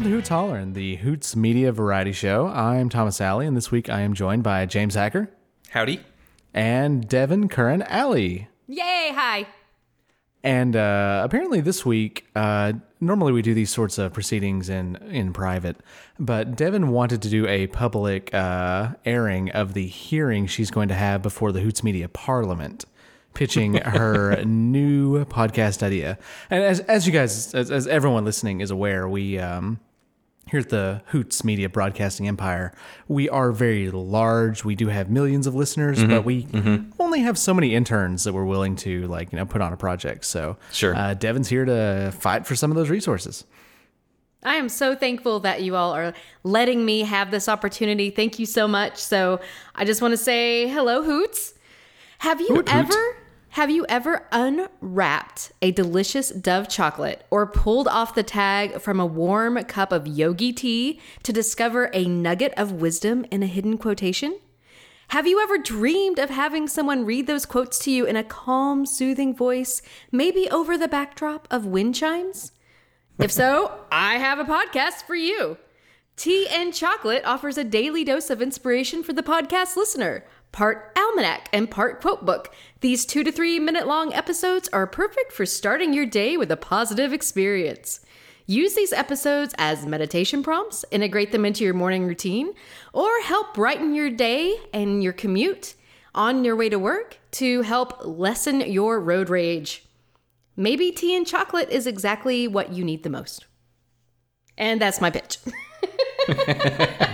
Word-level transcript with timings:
Welcome 0.00 0.12
to 0.12 0.16
Hoots 0.16 0.28
Hollering, 0.30 0.72
the 0.72 0.96
Hoots 0.96 1.36
Media 1.36 1.72
Variety 1.72 2.12
Show. 2.12 2.46
I'm 2.46 2.88
Thomas 2.88 3.20
Alley, 3.20 3.46
and 3.46 3.54
this 3.54 3.70
week 3.70 3.90
I 3.90 4.00
am 4.00 4.14
joined 4.14 4.42
by 4.42 4.64
James 4.64 4.94
Hacker 4.94 5.28
Howdy. 5.68 6.00
and 6.54 7.06
Devin 7.06 7.50
Curran 7.50 7.82
Alley. 7.82 8.48
Yay, 8.66 9.12
hi. 9.14 9.46
And 10.42 10.74
uh, 10.74 11.20
apparently 11.22 11.60
this 11.60 11.84
week, 11.84 12.24
uh, 12.34 12.72
normally 12.98 13.32
we 13.32 13.42
do 13.42 13.52
these 13.52 13.68
sorts 13.68 13.98
of 13.98 14.14
proceedings 14.14 14.70
in 14.70 14.96
in 15.10 15.34
private, 15.34 15.76
but 16.18 16.56
Devin 16.56 16.88
wanted 16.88 17.20
to 17.20 17.28
do 17.28 17.46
a 17.46 17.66
public 17.66 18.32
uh, 18.32 18.92
airing 19.04 19.50
of 19.50 19.74
the 19.74 19.86
hearing 19.86 20.46
she's 20.46 20.70
going 20.70 20.88
to 20.88 20.94
have 20.94 21.20
before 21.20 21.52
the 21.52 21.60
Hoots 21.60 21.84
Media 21.84 22.08
Parliament, 22.08 22.86
pitching 23.34 23.74
her 23.84 24.42
new 24.46 25.26
podcast 25.26 25.82
idea. 25.82 26.16
And 26.48 26.64
as 26.64 26.80
as 26.80 27.06
you 27.06 27.12
guys, 27.12 27.54
as, 27.54 27.70
as 27.70 27.86
everyone 27.86 28.24
listening 28.24 28.62
is 28.62 28.70
aware, 28.70 29.06
we. 29.06 29.38
Um, 29.38 29.78
here 30.50 30.60
at 30.60 30.68
the 30.68 31.02
Hoots 31.06 31.44
Media 31.44 31.68
Broadcasting 31.68 32.26
Empire, 32.28 32.72
we 33.08 33.28
are 33.28 33.52
very 33.52 33.90
large. 33.90 34.64
We 34.64 34.74
do 34.74 34.88
have 34.88 35.10
millions 35.10 35.46
of 35.46 35.54
listeners, 35.54 36.02
but 36.02 36.24
we 36.24 36.46
only 36.98 37.20
have 37.20 37.38
so 37.38 37.54
many 37.54 37.74
interns 37.74 38.24
that 38.24 38.32
we're 38.32 38.44
willing 38.44 38.76
to 38.76 39.06
like 39.08 39.32
you 39.32 39.38
know 39.38 39.46
put 39.46 39.60
on 39.62 39.72
a 39.72 39.76
project. 39.76 40.24
So 40.24 40.56
Sure. 40.72 40.94
uh, 40.96 41.14
Devin's 41.14 41.48
here 41.48 41.64
to 41.64 42.12
fight 42.18 42.46
for 42.46 42.54
some 42.56 42.70
of 42.70 42.76
those 42.76 42.90
resources. 42.90 43.44
I 44.42 44.54
am 44.54 44.70
so 44.70 44.94
thankful 44.96 45.40
that 45.40 45.60
you 45.62 45.76
all 45.76 45.92
are 45.92 46.14
letting 46.44 46.84
me 46.86 47.02
have 47.02 47.30
this 47.30 47.46
opportunity. 47.48 48.08
Thank 48.08 48.38
you 48.38 48.46
so 48.46 48.66
much. 48.66 48.96
So, 48.96 49.38
I 49.74 49.84
just 49.84 50.00
want 50.00 50.12
to 50.12 50.16
say 50.16 50.66
hello, 50.66 51.02
Hoots. 51.02 51.52
Have 52.20 52.40
you 52.40 52.48
Hoot, 52.48 52.66
hoot. 52.68 53.16
Have 53.54 53.68
you 53.68 53.84
ever 53.88 54.28
unwrapped 54.30 55.50
a 55.60 55.72
delicious 55.72 56.30
Dove 56.30 56.68
chocolate 56.68 57.26
or 57.30 57.48
pulled 57.48 57.88
off 57.88 58.14
the 58.14 58.22
tag 58.22 58.80
from 58.80 59.00
a 59.00 59.06
warm 59.06 59.62
cup 59.64 59.90
of 59.90 60.06
yogi 60.06 60.52
tea 60.52 61.00
to 61.24 61.32
discover 61.32 61.90
a 61.92 62.04
nugget 62.04 62.54
of 62.56 62.70
wisdom 62.70 63.26
in 63.32 63.42
a 63.42 63.46
hidden 63.46 63.76
quotation? 63.76 64.38
Have 65.08 65.26
you 65.26 65.40
ever 65.40 65.58
dreamed 65.58 66.20
of 66.20 66.30
having 66.30 66.68
someone 66.68 67.04
read 67.04 67.26
those 67.26 67.44
quotes 67.44 67.80
to 67.80 67.90
you 67.90 68.06
in 68.06 68.14
a 68.14 68.22
calm, 68.22 68.86
soothing 68.86 69.34
voice, 69.34 69.82
maybe 70.12 70.48
over 70.50 70.78
the 70.78 70.86
backdrop 70.86 71.48
of 71.50 71.66
wind 71.66 71.96
chimes? 71.96 72.52
If 73.18 73.32
so, 73.32 73.80
I 73.90 74.18
have 74.18 74.38
a 74.38 74.44
podcast 74.44 75.02
for 75.02 75.16
you. 75.16 75.56
Tea 76.14 76.46
and 76.48 76.72
Chocolate 76.72 77.24
offers 77.24 77.58
a 77.58 77.64
daily 77.64 78.04
dose 78.04 78.30
of 78.30 78.40
inspiration 78.40 79.02
for 79.02 79.12
the 79.12 79.22
podcast 79.22 79.74
listener, 79.74 80.24
part 80.52 80.92
almanac 80.96 81.48
and 81.52 81.70
part 81.70 82.00
quote 82.00 82.24
book. 82.24 82.54
These 82.80 83.04
two 83.04 83.22
to 83.24 83.32
three 83.32 83.58
minute 83.58 83.86
long 83.86 84.12
episodes 84.14 84.68
are 84.72 84.86
perfect 84.86 85.32
for 85.32 85.44
starting 85.44 85.92
your 85.92 86.06
day 86.06 86.36
with 86.36 86.50
a 86.50 86.56
positive 86.56 87.12
experience. 87.12 88.00
Use 88.46 88.74
these 88.74 88.92
episodes 88.92 89.54
as 89.58 89.86
meditation 89.86 90.42
prompts, 90.42 90.84
integrate 90.90 91.30
them 91.30 91.44
into 91.44 91.62
your 91.62 91.74
morning 91.74 92.06
routine, 92.06 92.52
or 92.92 93.08
help 93.22 93.54
brighten 93.54 93.94
your 93.94 94.10
day 94.10 94.56
and 94.72 95.02
your 95.02 95.12
commute 95.12 95.74
on 96.14 96.42
your 96.44 96.56
way 96.56 96.68
to 96.68 96.78
work 96.78 97.18
to 97.32 97.62
help 97.62 98.04
lessen 98.04 98.60
your 98.62 98.98
road 98.98 99.28
rage. 99.28 99.84
Maybe 100.56 100.90
tea 100.90 101.14
and 101.14 101.26
chocolate 101.26 101.68
is 101.70 101.86
exactly 101.86 102.48
what 102.48 102.72
you 102.72 102.84
need 102.84 103.02
the 103.04 103.10
most. 103.10 103.46
And 104.58 104.80
that's 104.80 105.00
my 105.00 105.10
pitch. 105.10 105.38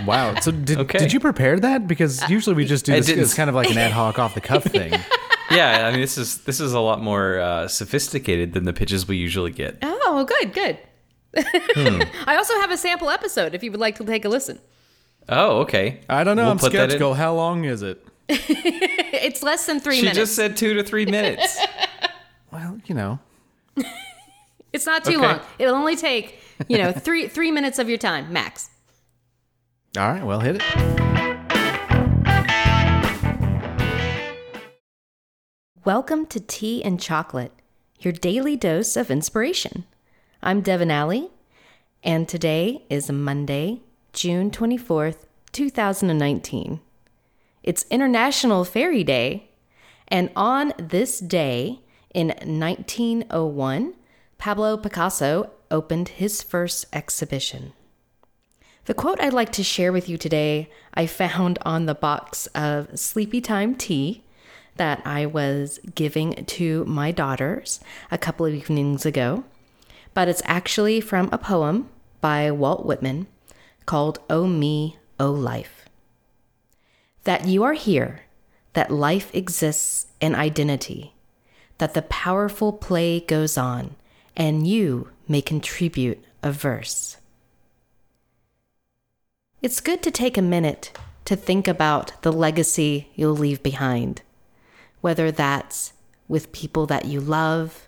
Wow! 0.05 0.35
So 0.41 0.51
did, 0.51 0.77
Okay. 0.79 0.99
did 0.99 1.11
you 1.13 1.19
prepare 1.19 1.59
that? 1.59 1.87
Because 1.87 2.21
uh, 2.21 2.27
usually 2.29 2.55
we 2.55 2.65
just 2.65 2.85
do 2.85 2.91
this. 2.93 3.07
didn't. 3.07 3.23
It's 3.23 3.33
kind 3.33 3.49
of 3.49 3.55
like 3.55 3.69
an 3.71 3.77
ad 3.77 3.91
hoc, 3.91 4.19
off 4.19 4.35
the 4.35 4.41
cuff 4.41 4.63
thing. 4.65 4.93
Yeah, 5.51 5.87
I 5.87 5.91
mean 5.91 6.01
this 6.01 6.17
is 6.17 6.39
this 6.39 6.59
is 6.59 6.73
a 6.73 6.79
lot 6.79 7.01
more 7.01 7.39
uh, 7.39 7.67
sophisticated 7.67 8.53
than 8.53 8.65
the 8.65 8.73
pitches 8.73 9.07
we 9.07 9.17
usually 9.17 9.51
get. 9.51 9.77
Oh, 9.81 10.25
good, 10.25 10.53
good. 10.53 10.77
I 12.27 12.35
also 12.37 12.53
have 12.61 12.71
a 12.71 12.77
sample 12.77 13.09
episode 13.09 13.53
if 13.55 13.63
you 13.63 13.71
would 13.71 13.79
like 13.79 13.95
to 13.97 14.03
take 14.03 14.25
a 14.25 14.29
listen. 14.29 14.59
Oh, 15.29 15.59
okay. 15.59 16.01
I 16.09 16.23
don't 16.23 16.35
know. 16.37 16.43
We'll 16.43 16.51
I'm 16.53 16.57
put 16.57 16.71
that 16.73 16.83
in. 16.85 16.89
skeptical. 16.91 17.13
How 17.13 17.33
long 17.35 17.65
is 17.65 17.81
it? 17.81 18.05
It's 19.19 19.41
less 19.43 19.65
than 19.65 19.79
three 19.79 19.95
She 19.95 20.01
minutes. 20.03 20.17
just 20.19 20.35
said 20.35 20.55
two 20.57 20.73
to 20.75 20.83
three 20.83 21.05
minutes. 21.17 21.59
Well, 22.51 22.79
you 22.85 22.95
know. 22.95 23.19
it's 24.73 24.85
not 24.85 25.03
too 25.03 25.17
Okay. 25.17 25.27
long. 25.27 25.39
It'll 25.59 25.75
only 25.75 25.95
take, 25.95 26.39
you 26.67 26.77
know, 26.77 26.91
three 26.91 27.27
three 27.27 27.51
minutes 27.51 27.79
of 27.79 27.89
your 27.89 27.97
time, 27.97 28.31
max. 28.31 28.69
All 29.97 30.07
right. 30.11 30.23
Well, 30.23 30.39
hit 30.39 30.57
it. 30.61 31.06
Welcome 35.87 36.25
to 36.25 36.41
Tea 36.41 36.83
and 36.83 36.99
Chocolate, 36.99 37.53
your 38.01 38.11
daily 38.11 38.57
dose 38.57 38.97
of 38.97 39.09
inspiration. 39.09 39.85
I'm 40.43 40.59
Devin 40.59 40.91
Alley, 40.91 41.29
and 42.03 42.27
today 42.27 42.83
is 42.89 43.09
Monday, 43.09 43.79
June 44.11 44.51
24th, 44.51 45.19
2019. 45.53 46.81
It's 47.63 47.85
International 47.89 48.65
Fairy 48.65 49.05
Day, 49.05 49.49
and 50.09 50.29
on 50.35 50.73
this 50.77 51.21
day 51.21 51.79
in 52.13 52.33
1901, 52.43 53.93
Pablo 54.37 54.75
Picasso 54.75 55.51
opened 55.71 56.09
his 56.09 56.43
first 56.43 56.85
exhibition. 56.91 57.71
The 58.87 58.93
quote 58.93 59.21
I'd 59.21 59.31
like 59.31 59.53
to 59.53 59.63
share 59.63 59.93
with 59.93 60.09
you 60.09 60.17
today, 60.17 60.69
I 60.93 61.07
found 61.07 61.59
on 61.61 61.85
the 61.85 61.95
box 61.95 62.47
of 62.47 62.99
Sleepy 62.99 63.39
Time 63.39 63.73
tea 63.73 64.25
that 64.77 65.01
I 65.05 65.25
was 65.25 65.79
giving 65.95 66.45
to 66.45 66.85
my 66.85 67.11
daughters 67.11 67.79
a 68.09 68.17
couple 68.17 68.45
of 68.45 68.53
evenings 68.53 69.05
ago. 69.05 69.43
But 70.13 70.27
it's 70.27 70.41
actually 70.45 71.01
from 71.01 71.29
a 71.31 71.37
poem 71.37 71.89
by 72.21 72.49
Walt 72.51 72.85
Whitman 72.85 73.27
called 73.85 74.19
Oh 74.29 74.47
Me, 74.47 74.97
Oh 75.19 75.31
Life. 75.31 75.85
That 77.23 77.45
you 77.45 77.63
are 77.63 77.73
here, 77.73 78.21
that 78.73 78.91
life 78.91 79.33
exists 79.33 80.07
in 80.21 80.33
identity, 80.33 81.13
that 81.77 81.93
the 81.93 82.01
powerful 82.03 82.73
play 82.73 83.19
goes 83.19 83.57
on, 83.57 83.95
and 84.35 84.65
you 84.65 85.09
may 85.27 85.41
contribute 85.41 86.23
a 86.41 86.51
verse. 86.51 87.17
It's 89.61 89.81
good 89.81 90.03
to 90.03 90.11
take 90.11 90.37
a 90.37 90.41
minute 90.41 90.91
to 91.25 91.35
think 91.35 91.67
about 91.67 92.21
the 92.21 92.31
legacy 92.31 93.09
you'll 93.15 93.35
leave 93.35 93.61
behind, 93.61 94.21
whether 95.01 95.31
that's 95.31 95.93
with 96.27 96.51
people 96.51 96.85
that 96.87 97.05
you 97.05 97.19
love, 97.19 97.87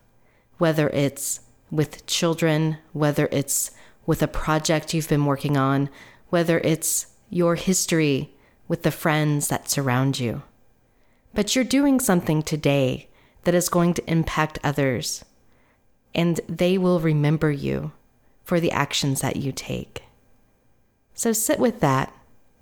whether 0.58 0.90
it's 0.90 1.42
with 1.72 2.06
children, 2.06 2.78
whether 2.94 3.28
it's 3.32 3.72
with 4.06 4.22
a 4.22 4.28
project 4.28 4.94
you've 4.94 5.10
been 5.10 5.26
working 5.26 5.58
on, 5.58 5.90
whether 6.30 6.60
it's 6.60 7.08
your 7.30 7.56
history 7.56 8.32
with 8.68 8.84
the 8.84 8.92
friends 8.92 9.48
that 9.48 9.70
surround 9.70 10.20
you. 10.20 10.42
But 11.34 11.56
you're 11.56 11.66
doing 11.66 12.00
something 12.00 12.42
today 12.42 13.08
that 13.44 13.56
is 13.56 13.70
going 13.70 13.94
to 13.96 14.10
impact 14.10 14.60
others, 14.64 15.24
and 16.14 16.40
they 16.48 16.78
will 16.78 17.00
remember 17.00 17.52
you 17.52 17.92
for 18.44 18.60
the 18.60 18.72
actions 18.72 19.22
that 19.22 19.36
you 19.36 19.52
take. 19.52 20.04
So 21.14 21.34
sit 21.34 21.60
with 21.60 21.80
that 21.82 22.14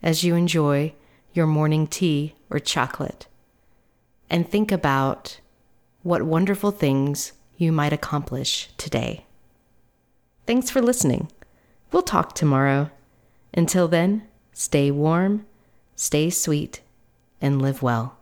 as 0.04 0.24
you 0.24 0.36
enjoy 0.36 0.94
your 1.34 1.48
morning 1.48 1.88
tea 1.88 2.36
or 2.50 2.60
chocolate 2.60 3.28
and 4.30 4.48
think 4.48 4.72
about 4.72 5.40
what 6.04 6.24
wonderful 6.24 6.72
things 6.72 7.34
you 7.58 7.72
might 7.72 7.94
accomplish 7.94 8.70
today. 8.78 9.26
Thanks 10.46 10.70
for 10.70 10.82
listening. 10.82 11.32
We'll 11.92 12.04
talk 12.04 12.36
tomorrow. 12.36 12.90
Until 13.54 13.88
then, 13.88 14.28
stay 14.54 14.92
warm, 14.92 15.46
stay 15.96 16.30
sweet, 16.30 16.82
and 17.42 17.62
live 17.62 17.82
well. 17.82 18.18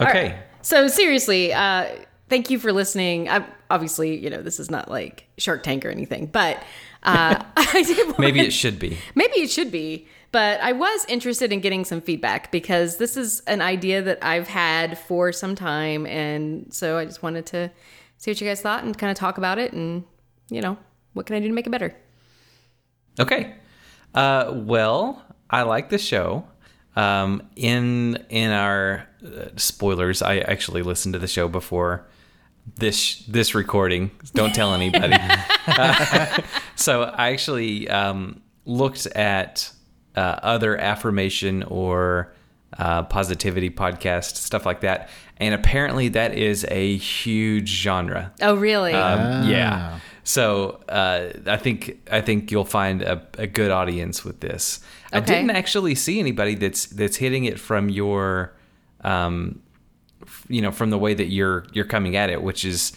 Okay. 0.00 0.38
So 0.62 0.88
seriously, 0.88 1.52
uh, 1.52 1.86
thank 2.28 2.50
you 2.50 2.58
for 2.58 2.72
listening. 2.72 3.28
I, 3.28 3.44
obviously, 3.70 4.16
you 4.16 4.30
know 4.30 4.42
this 4.42 4.58
is 4.60 4.70
not 4.70 4.90
like 4.90 5.26
Shark 5.38 5.62
Tank 5.62 5.84
or 5.84 5.90
anything, 5.90 6.26
but 6.26 6.56
uh, 7.02 7.42
I 7.56 7.82
did 7.86 8.06
want- 8.06 8.18
Maybe 8.18 8.40
it 8.40 8.52
should 8.52 8.78
be. 8.78 8.98
maybe 9.14 9.34
it 9.40 9.50
should 9.50 9.70
be. 9.72 10.06
But 10.32 10.60
I 10.60 10.72
was 10.72 11.06
interested 11.08 11.52
in 11.52 11.60
getting 11.60 11.84
some 11.84 12.00
feedback 12.02 12.50
because 12.52 12.98
this 12.98 13.16
is 13.16 13.40
an 13.46 13.62
idea 13.62 14.02
that 14.02 14.18
I've 14.22 14.48
had 14.48 14.98
for 14.98 15.32
some 15.32 15.54
time, 15.54 16.04
and 16.06 16.72
so 16.74 16.98
I 16.98 17.04
just 17.06 17.22
wanted 17.22 17.46
to 17.46 17.70
see 18.18 18.30
what 18.32 18.40
you 18.40 18.46
guys 18.46 18.60
thought 18.60 18.84
and 18.84 18.96
kind 18.98 19.10
of 19.10 19.16
talk 19.16 19.38
about 19.38 19.58
it, 19.58 19.72
and 19.72 20.04
you 20.50 20.60
know 20.60 20.76
what 21.14 21.24
can 21.26 21.36
I 21.36 21.40
do 21.40 21.48
to 21.48 21.54
make 21.54 21.66
it 21.66 21.70
better. 21.70 21.96
Okay. 23.18 23.54
Uh, 24.14 24.52
well, 24.54 25.22
I 25.48 25.62
like 25.62 25.88
the 25.88 25.98
show. 25.98 26.44
Um, 26.96 27.42
in 27.56 28.16
in 28.28 28.50
our 28.50 29.06
uh, 29.24 29.48
spoilers, 29.56 30.22
I 30.22 30.38
actually 30.38 30.82
listened 30.82 31.12
to 31.14 31.18
the 31.18 31.28
show 31.28 31.46
before 31.48 32.06
this 32.78 33.24
this 33.26 33.54
recording. 33.54 34.10
Don't 34.34 34.54
tell 34.54 34.74
anybody. 34.74 35.14
Uh, 35.66 36.42
so 36.76 37.02
I 37.04 37.30
actually 37.32 37.88
um, 37.88 38.40
looked 38.64 39.06
at 39.06 39.70
uh, 40.16 40.20
other 40.42 40.76
affirmation 40.76 41.62
or 41.64 42.32
uh, 42.78 43.04
positivity 43.04 43.70
podcast, 43.70 44.36
stuff 44.36 44.66
like 44.66 44.80
that. 44.80 45.08
And 45.38 45.54
apparently, 45.54 46.08
that 46.08 46.34
is 46.34 46.66
a 46.70 46.96
huge 46.96 47.68
genre. 47.68 48.32
Oh, 48.40 48.54
really? 48.54 48.94
Um, 48.94 49.48
Yeah. 49.48 50.00
So 50.24 50.80
uh, 50.88 51.28
I 51.46 51.56
think 51.56 51.98
I 52.10 52.20
think 52.20 52.50
you'll 52.50 52.64
find 52.64 53.02
a, 53.02 53.24
a 53.38 53.46
good 53.46 53.70
audience 53.70 54.24
with 54.24 54.40
this. 54.40 54.80
I 55.12 55.20
didn't 55.20 55.50
actually 55.50 55.94
see 55.94 56.18
anybody 56.18 56.56
that's 56.56 56.86
that's 56.86 57.16
hitting 57.16 57.44
it 57.44 57.60
from 57.60 57.88
your, 57.88 58.52
um, 59.02 59.60
f- 59.60 59.65
you 60.48 60.62
know, 60.62 60.70
from 60.72 60.90
the 60.90 60.98
way 60.98 61.14
that 61.14 61.26
you're 61.26 61.66
you're 61.72 61.84
coming 61.84 62.16
at 62.16 62.30
it, 62.30 62.42
which 62.42 62.64
is 62.64 62.92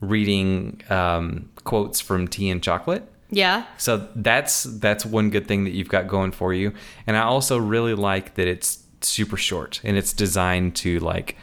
reading 0.00 0.82
um, 0.90 1.48
quotes 1.64 2.00
from 2.00 2.28
Tea 2.28 2.50
and 2.50 2.62
Chocolate. 2.62 3.10
yeah. 3.30 3.64
So 3.78 4.08
that's 4.16 4.64
that's 4.64 5.04
one 5.06 5.30
good 5.30 5.46
thing 5.46 5.64
that 5.64 5.72
you've 5.72 5.88
got 5.88 6.08
going 6.08 6.32
for 6.32 6.52
you. 6.52 6.72
And 7.06 7.16
I 7.16 7.22
also 7.22 7.58
really 7.58 7.94
like 7.94 8.34
that 8.34 8.46
it's 8.46 8.82
super 9.00 9.36
short 9.36 9.80
and 9.84 9.96
it's 9.96 10.12
designed 10.12 10.76
to 10.76 10.98
like 11.00 11.36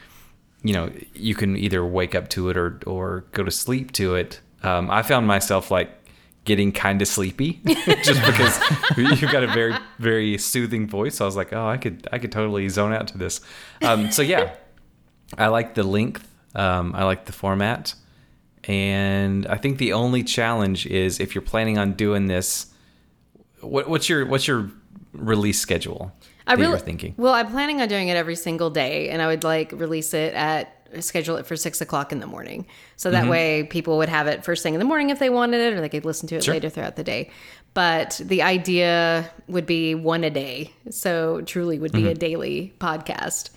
you 0.63 0.73
know, 0.73 0.91
you 1.15 1.33
can 1.33 1.57
either 1.57 1.83
wake 1.83 2.13
up 2.13 2.29
to 2.29 2.49
it 2.49 2.57
or 2.57 2.79
or 2.85 3.25
go 3.31 3.43
to 3.43 3.51
sleep 3.51 3.91
to 3.93 4.15
it. 4.15 4.41
Um, 4.63 4.91
I 4.91 5.01
found 5.01 5.25
myself 5.25 5.71
like 5.71 5.89
getting 6.43 6.71
kind 6.71 7.01
of 7.01 7.07
sleepy 7.07 7.61
just 8.03 8.23
because 8.25 8.59
you've 8.97 9.31
got 9.31 9.43
a 9.43 9.47
very 9.47 9.75
very 9.99 10.37
soothing 10.37 10.87
voice. 10.87 11.15
So 11.15 11.25
I 11.25 11.27
was 11.27 11.35
like, 11.35 11.51
oh, 11.53 11.67
I 11.67 11.77
could 11.77 12.07
I 12.11 12.19
could 12.19 12.31
totally 12.31 12.69
zone 12.69 12.93
out 12.93 13.07
to 13.09 13.17
this. 13.17 13.41
Um, 13.81 14.11
so 14.11 14.21
yeah, 14.21 14.53
I 15.37 15.47
like 15.47 15.73
the 15.75 15.83
length. 15.83 16.27
Um, 16.55 16.93
I 16.95 17.03
like 17.05 17.25
the 17.25 17.31
format, 17.31 17.93
and 18.65 19.47
I 19.47 19.57
think 19.57 19.77
the 19.77 19.93
only 19.93 20.23
challenge 20.23 20.85
is 20.85 21.19
if 21.19 21.33
you're 21.35 21.41
planning 21.41 21.77
on 21.77 21.93
doing 21.93 22.27
this. 22.27 22.67
What, 23.61 23.87
what's 23.89 24.09
your 24.09 24.25
what's 24.25 24.47
your 24.47 24.71
release 25.13 25.59
schedule? 25.59 26.11
I 26.47 26.53
really 26.55 26.79
thinking. 26.79 27.13
Well, 27.17 27.33
I'm 27.33 27.47
planning 27.51 27.79
on 27.81 27.87
doing 27.87 28.07
it 28.09 28.17
every 28.17 28.35
single 28.35 28.69
day, 28.69 29.09
and 29.09 29.21
I 29.21 29.27
would 29.27 29.43
like 29.43 29.71
release 29.71 30.13
it 30.13 30.33
at 30.33 30.77
schedule 30.99 31.37
it 31.37 31.45
for 31.45 31.55
six 31.55 31.79
o'clock 31.79 32.11
in 32.11 32.19
the 32.19 32.27
morning, 32.27 32.65
so 32.97 33.09
Mm-hmm. 33.09 33.21
that 33.25 33.31
way 33.31 33.63
people 33.63 33.97
would 33.99 34.09
have 34.09 34.27
it 34.27 34.43
first 34.43 34.61
thing 34.63 34.73
in 34.73 34.79
the 34.79 34.85
morning 34.85 35.09
if 35.09 35.19
they 35.19 35.29
wanted 35.29 35.61
it, 35.61 35.73
or 35.73 35.79
they 35.79 35.87
could 35.89 36.03
listen 36.03 36.27
to 36.29 36.35
it 36.35 36.43
Sure. 36.43 36.53
later 36.53 36.69
throughout 36.69 36.97
the 36.97 37.03
day. 37.03 37.29
But 37.73 38.19
the 38.21 38.41
idea 38.41 39.31
would 39.47 39.65
be 39.65 39.95
one 39.95 40.25
a 40.25 40.29
day, 40.29 40.73
so 40.89 41.41
truly 41.41 41.79
would 41.79 41.93
Mm-hmm. 41.93 42.03
be 42.03 42.11
a 42.11 42.15
daily 42.15 42.73
podcast, 42.79 43.51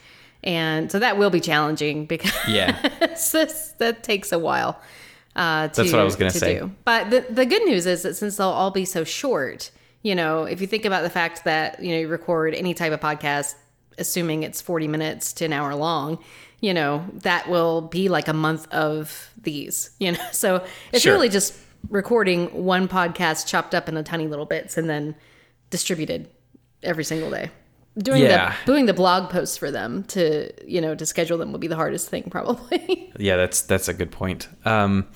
and 0.44 0.92
so 0.92 1.00
that 1.00 1.18
will 1.18 1.30
be 1.30 1.40
challenging 1.40 2.06
because 2.06 2.32
Yeah. 2.46 2.80
this 3.32 3.74
that 3.78 4.04
takes 4.04 4.30
a 4.30 4.38
while. 4.38 4.80
Uh, 5.34 5.66
to, 5.66 5.82
That's 5.82 5.92
what 5.92 6.00
I 6.00 6.04
was 6.04 6.14
gonna 6.14 6.30
to 6.30 6.38
say. 6.38 6.58
do. 6.60 6.70
But 6.84 7.10
the 7.10 7.26
the 7.28 7.44
good 7.44 7.64
news 7.64 7.86
is 7.86 8.02
that 8.02 8.14
since 8.14 8.36
they'll 8.36 8.46
all 8.48 8.70
be 8.70 8.84
so 8.84 9.02
short, 9.02 9.72
you 10.02 10.14
know, 10.14 10.44
if 10.44 10.60
you 10.60 10.68
think 10.68 10.84
about 10.84 11.02
the 11.02 11.10
fact 11.10 11.42
that 11.44 11.82
you 11.82 11.90
know 11.90 11.98
you 11.98 12.06
record 12.08 12.54
any 12.54 12.72
type 12.74 12.92
of 12.92 13.00
podcast, 13.00 13.56
assuming 13.98 14.44
it's 14.44 14.60
forty 14.60 14.86
minutes 14.86 15.32
to 15.34 15.44
an 15.46 15.52
hour 15.52 15.74
long, 15.74 16.18
you 16.60 16.72
know, 16.72 17.04
that 17.14 17.48
will 17.48 17.80
be 17.80 18.08
like 18.08 18.28
a 18.28 18.32
month 18.32 18.72
of 18.72 19.28
these. 19.42 19.90
You 19.98 20.12
know, 20.12 20.24
so 20.32 20.64
it's 20.92 21.02
Sure. 21.02 21.14
really 21.14 21.28
just 21.28 21.54
recording 21.90 22.46
one 22.64 22.86
podcast 22.86 23.46
chopped 23.48 23.74
up 23.74 23.88
into 23.88 24.02
tiny 24.04 24.28
little 24.28 24.46
bits 24.46 24.78
and 24.78 24.88
then 24.88 25.16
distributed 25.70 26.30
every 26.82 27.02
single 27.04 27.30
day. 27.30 27.50
Doing 27.96 28.22
Yeah. 28.22 28.54
the 28.64 28.72
doing 28.72 28.86
the 28.86 28.92
blog 28.94 29.30
posts 29.30 29.56
for 29.56 29.70
them 29.70 30.02
to 30.04 30.50
you 30.68 30.80
know 30.80 30.94
to 30.96 31.06
schedule 31.06 31.38
them 31.38 31.52
will 31.52 31.60
be 31.60 31.68
the 31.68 31.76
hardest 31.76 32.08
thing 32.08 32.24
probably. 32.30 33.12
Yeah, 33.18 33.36
that's 33.36 33.62
that's 33.62 33.86
a 33.88 33.94
good 33.94 34.10
point. 34.10 34.48
Um, 34.64 35.06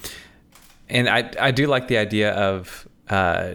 and 0.89 1.09
I 1.09 1.31
I 1.41 1.51
do 1.51 1.67
like 1.67 1.89
the 1.89 1.99
idea 1.99 2.33
of 2.33 2.87
uh, 3.11 3.55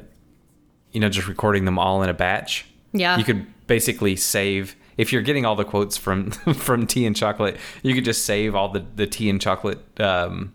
you 0.91 0.99
know, 0.99 1.09
just 1.09 1.27
recording 1.27 1.65
them 1.65 1.79
all 1.79 2.03
in 2.03 2.09
a 2.09 2.13
batch. 2.13 2.65
Yeah. 2.91 3.17
You 3.17 3.23
could 3.23 3.47
basically 3.67 4.15
save 4.15 4.75
if 4.97 5.11
you're 5.11 5.21
getting 5.23 5.45
all 5.45 5.55
the 5.55 5.63
quotes 5.63 5.95
from 5.97 6.31
from 6.55 6.85
tea 6.85 7.05
and 7.05 7.15
chocolate, 7.15 7.57
you 7.81 7.93
could 7.95 8.05
just 8.05 8.25
save 8.25 8.53
all 8.55 8.69
the 8.69 8.85
the 8.95 9.07
tea 9.07 9.29
and 9.29 9.39
chocolate 9.41 9.79
um, 10.01 10.53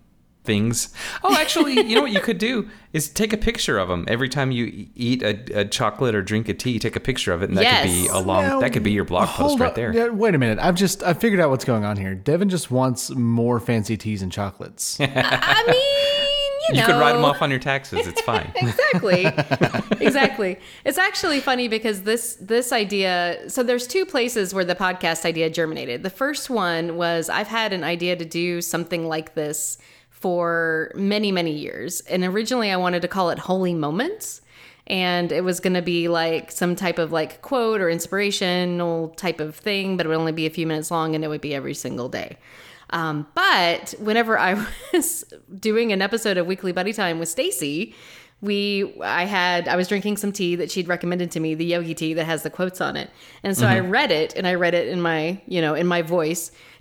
things. 0.49 0.89
Oh, 1.23 1.37
actually, 1.37 1.75
you 1.87 1.95
know 1.95 2.01
what 2.01 2.11
you 2.11 2.21
could 2.21 2.39
do 2.39 2.69
is 2.95 3.09
take 3.11 3.35
a 3.35 3.37
picture 3.37 3.79
of 3.79 3.89
them 3.89 4.07
every 4.09 4.31
time 4.31 4.51
you 4.51 4.89
eat 4.97 5.23
a, 5.23 5.61
a 5.61 5.65
chocolate 5.67 6.15
or 6.15 6.23
drink 6.23 6.49
a 6.49 6.55
tea. 6.55 6.79
Take 6.79 6.97
a 6.97 7.01
picture 7.01 7.33
of 7.35 7.43
it, 7.43 7.51
and 7.51 7.59
that 7.59 7.83
could 7.83 7.89
be 7.91 8.09
a 8.09 8.19
long. 8.19 8.43
Now, 8.45 8.61
that 8.61 8.73
could 8.73 8.83
be 8.83 8.93
your 8.93 9.05
blog 9.05 9.29
post 9.29 9.61
right 9.61 9.75
there. 9.75 9.95
yeah, 9.95 10.09
wait 10.09 10.35
a 10.35 10.39
minute. 10.39 10.59
I've 10.59 10.75
just 10.75 11.03
I 11.03 11.13
figured 11.13 11.39
out 11.41 11.51
what's 11.51 11.67
going 11.67 11.85
on 11.85 11.97
here. 11.99 12.15
Devin 12.15 12.49
just 12.49 12.71
wants 12.71 13.11
more 13.11 13.61
fancy 13.61 13.97
teas 13.99 14.23
and 14.23 14.33
chocolates. 14.33 14.99
I 15.01 15.65
mean, 15.67 16.75
you, 16.75 16.81
You 16.81 16.87
could 16.87 16.99
write 16.99 17.13
them 17.13 17.25
off 17.25 17.43
on 17.43 17.51
your 17.51 17.59
taxes. 17.61 18.07
It's 18.07 18.21
fine. 18.23 18.51
exactly 18.57 19.25
exactly 20.01 20.59
it's 20.85 20.99
actually 20.99 21.41
funny 21.41 21.69
because 21.69 22.03
this 22.03 22.37
this 22.41 22.73
idea 22.73 23.39
so 23.49 23.63
there's 23.63 23.87
two 23.87 24.07
places 24.07 24.55
where 24.55 24.65
the 24.65 24.75
podcast 24.75 25.25
idea 25.25 25.51
germinated 25.51 26.03
the 26.03 26.11
first 26.11 26.49
one 26.51 26.97
was 26.97 27.29
i've 27.29 27.49
had 27.49 27.73
an 27.73 27.85
idea 27.85 28.17
to 28.17 28.25
do 28.25 28.61
something 28.61 29.07
like 29.07 29.35
this 29.35 29.79
for 30.21 30.91
many 30.95 31.31
many 31.31 31.53
years 31.53 32.01
and 32.03 32.25
originally 32.25 32.71
i 32.71 32.77
wanted 32.77 33.03
to 33.03 33.09
call 33.09 33.31
it 33.31 33.39
holy 33.39 33.75
moments 33.75 34.41
and 34.87 35.33
it 35.33 35.45
was 35.45 35.61
going 35.61 35.75
to 35.75 35.83
be 35.83 36.09
like 36.09 36.51
some 36.51 36.75
type 36.75 36.99
of 36.99 37.13
like 37.13 37.43
quote 37.43 37.81
or 37.81 37.91
inspirational 37.91 39.11
type 39.11 39.41
of 39.41 39.55
thing 39.55 39.97
but 39.97 40.07
it 40.07 40.09
would 40.09 40.19
only 40.19 40.33
be 40.33 40.47
a 40.47 40.51
few 40.51 40.67
minutes 40.67 40.91
long 40.91 41.15
and 41.15 41.25
it 41.25 41.29
would 41.29 41.41
be 41.41 41.55
every 41.55 41.75
single 41.75 42.09
day 42.09 42.37
um, 42.91 43.27
but 43.35 43.95
whenever 43.99 44.39
I 44.39 44.55
was 44.93 45.25
doing 45.59 45.93
an 45.93 46.03
episode 46.03 46.39
of 46.39 46.47
Weekly 46.47 46.73
Buddy 46.73 46.93
Time 46.93 47.19
with 47.19 47.29
Stacy, 47.29 47.95
we 48.41 48.95
I 49.03 49.25
had 49.25 49.67
I 49.67 49.75
was 49.75 49.89
drinking 49.89 50.17
some 50.17 50.31
tea 50.31 50.55
that 50.57 50.71
she'd 50.71 50.87
recommended 50.87 51.33
to 51.33 51.41
me, 51.41 51.55
the 51.55 51.65
yogi 51.65 51.95
tea 51.95 52.15
that 52.15 52.25
has 52.25 52.45
the 52.45 52.51
quotes 52.51 52.81
on 52.81 52.97
it. 52.97 53.11
And 53.43 53.57
so 53.57 53.67
I 53.67 53.81
read 53.81 54.13
it 54.13 54.35
and 54.37 54.47
I 54.47 54.55
read 54.55 54.75
it 54.75 54.87
in 54.89 55.01
my, 55.01 55.41
you 55.47 55.61
know, 55.61 55.75
in 55.75 55.89
my 55.89 56.03
voice. 56.03 56.53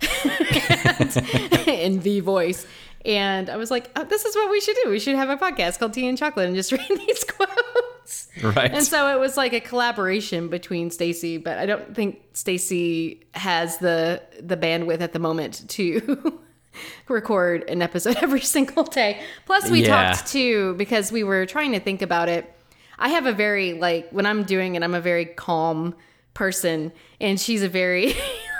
in 1.66 2.00
the 2.00 2.20
voice. 2.20 2.64
And 3.04 3.48
I 3.48 3.56
was 3.56 3.70
like, 3.70 3.90
oh, 3.96 4.04
this 4.04 4.24
is 4.24 4.34
what 4.34 4.50
we 4.50 4.60
should 4.60 4.76
do. 4.84 4.90
We 4.90 4.98
should 4.98 5.14
have 5.16 5.30
a 5.30 5.36
podcast 5.36 5.78
called 5.78 5.92
Tea 5.94 6.08
and 6.08 6.18
Chocolate 6.18 6.46
and 6.46 6.54
just 6.56 6.72
read 6.72 6.88
these 6.88 7.24
quotes. 7.24 8.28
Right. 8.42 8.72
And 8.72 8.84
so 8.84 9.14
it 9.14 9.20
was 9.20 9.36
like 9.36 9.52
a 9.52 9.60
collaboration 9.60 10.48
between 10.48 10.90
Stacy, 10.90 11.36
but 11.38 11.58
I 11.58 11.66
don't 11.66 11.94
think 11.94 12.20
Stacy 12.32 13.26
has 13.34 13.78
the 13.78 14.22
the 14.40 14.56
bandwidth 14.56 15.00
at 15.00 15.12
the 15.12 15.18
moment 15.18 15.68
to 15.70 16.40
record 17.08 17.68
an 17.68 17.82
episode 17.82 18.16
every 18.22 18.40
single 18.40 18.84
day. 18.84 19.20
Plus 19.46 19.70
we 19.70 19.82
Yeah. 19.84 20.12
talked 20.12 20.26
too 20.30 20.74
because 20.74 21.12
we 21.12 21.24
were 21.24 21.46
trying 21.46 21.72
to 21.72 21.80
think 21.80 22.02
about 22.02 22.28
it. 22.28 22.52
I 22.98 23.10
have 23.10 23.26
a 23.26 23.32
very 23.32 23.74
like 23.74 24.10
when 24.10 24.26
I'm 24.26 24.42
doing 24.44 24.74
it, 24.74 24.82
I'm 24.82 24.94
a 24.94 25.00
very 25.00 25.24
calm 25.26 25.94
person 26.34 26.92
and 27.20 27.38
she's 27.40 27.62
a 27.62 27.68
very 27.68 28.14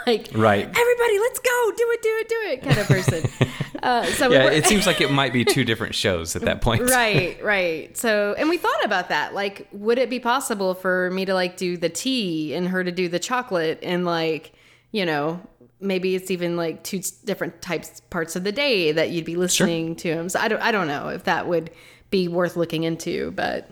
like 0.07 0.29
Right. 0.35 0.65
everybody 0.65 1.19
let's 1.21 1.39
go 1.39 1.73
do 1.77 1.87
it 1.91 2.03
do 2.03 2.17
it 2.21 2.29
do 2.29 2.37
it 2.51 2.63
kind 2.63 2.79
of 2.79 2.87
person 2.89 3.49
uh, 3.83 4.05
so 4.05 4.31
yeah, 4.31 4.51
it 4.51 4.67
seems 4.67 4.87
like 4.87 5.01
it 5.01 5.11
might 5.11 5.33
be 5.33 5.45
two 5.45 5.65
different 5.65 5.95
shows 5.95 6.37
at 6.37 6.43
that 6.43 6.61
point. 6.61 6.83
right 6.91 7.43
right 7.43 7.97
so 7.97 8.35
and 8.39 8.49
we 8.49 8.57
thought 8.57 8.85
about 8.85 9.09
that 9.09 9.35
like 9.35 9.69
would 9.73 9.99
it 9.99 10.11
be 10.11 10.21
possible 10.21 10.75
for 10.75 11.11
me 11.11 11.25
to 11.25 11.35
like 11.35 11.57
do 11.57 11.77
the 11.77 11.89
tea 11.89 12.55
and 12.55 12.69
her 12.69 12.83
to 12.83 12.93
do 12.93 13.09
the 13.09 13.19
chocolate 13.19 13.79
and 13.83 14.05
like 14.05 14.53
you 14.93 15.05
know 15.05 15.41
maybe 15.81 16.15
it's 16.15 16.31
even 16.31 16.57
like 16.57 16.83
two 16.83 17.01
different 17.25 17.61
types 17.63 18.01
parts 18.11 18.37
of 18.37 18.45
the 18.45 18.53
day 18.53 18.93
that 18.93 19.11
you'd 19.11 19.25
be 19.25 19.37
listening 19.37 19.95
to 19.95 20.09
him 20.09 20.29
so 20.29 20.41
i 20.41 20.49
don't 20.49 20.61
i 20.61 20.73
don't 20.73 20.89
know 20.89 21.09
if 21.09 21.25
that 21.25 21.47
would 21.47 21.71
be 22.11 22.27
worth 22.27 22.57
looking 22.57 22.85
into 22.85 23.31
but 23.33 23.71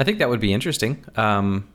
I 0.00 0.04
think 0.04 0.18
that 0.18 0.30
would 0.30 0.40
be 0.40 0.54
interesting. 0.54 1.04
Um, 1.16 1.68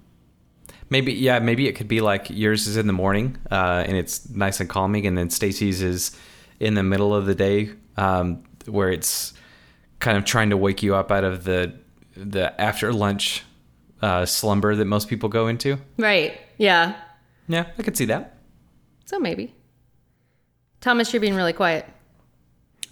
maybe, 0.89 1.13
yeah, 1.13 1.37
maybe 1.37 1.67
it 1.67 1.73
could 1.73 1.87
be 1.87 2.01
like 2.01 2.27
yours 2.31 2.65
is 2.65 2.75
in 2.75 2.87
the 2.87 2.93
morning 2.93 3.37
uh, 3.51 3.83
and 3.87 3.95
it's 3.95 4.27
nice 4.31 4.59
and 4.59 4.67
calming, 4.67 5.05
and 5.05 5.15
then 5.15 5.29
Stacy's 5.29 5.83
is 5.83 6.17
in 6.59 6.73
the 6.75 6.83
middle 6.83 7.13
of 7.13 7.25
the 7.25 7.35
day 7.35 7.69
um, 7.97 8.43
where 8.65 8.89
it's 8.91 9.33
kind 9.99 10.17
of 10.17 10.25
trying 10.25 10.49
to 10.49 10.57
wake 10.57 10.81
you 10.83 10.95
up 10.95 11.11
out 11.11 11.23
of 11.23 11.43
the 11.43 11.73
the 12.15 12.59
after 12.61 12.93
lunch 12.93 13.43
uh, 14.01 14.25
slumber 14.25 14.75
that 14.75 14.85
most 14.85 15.07
people 15.09 15.29
go 15.29 15.47
into. 15.47 15.77
right 15.97 16.39
yeah 16.57 16.95
Yeah, 17.47 17.65
I 17.77 17.83
could 17.83 17.97
see 17.97 18.05
that. 18.05 18.37
so 19.05 19.19
maybe 19.19 19.53
thomas 20.81 21.11
you're 21.13 21.19
being 21.21 21.35
really 21.35 21.53
quiet 21.53 21.85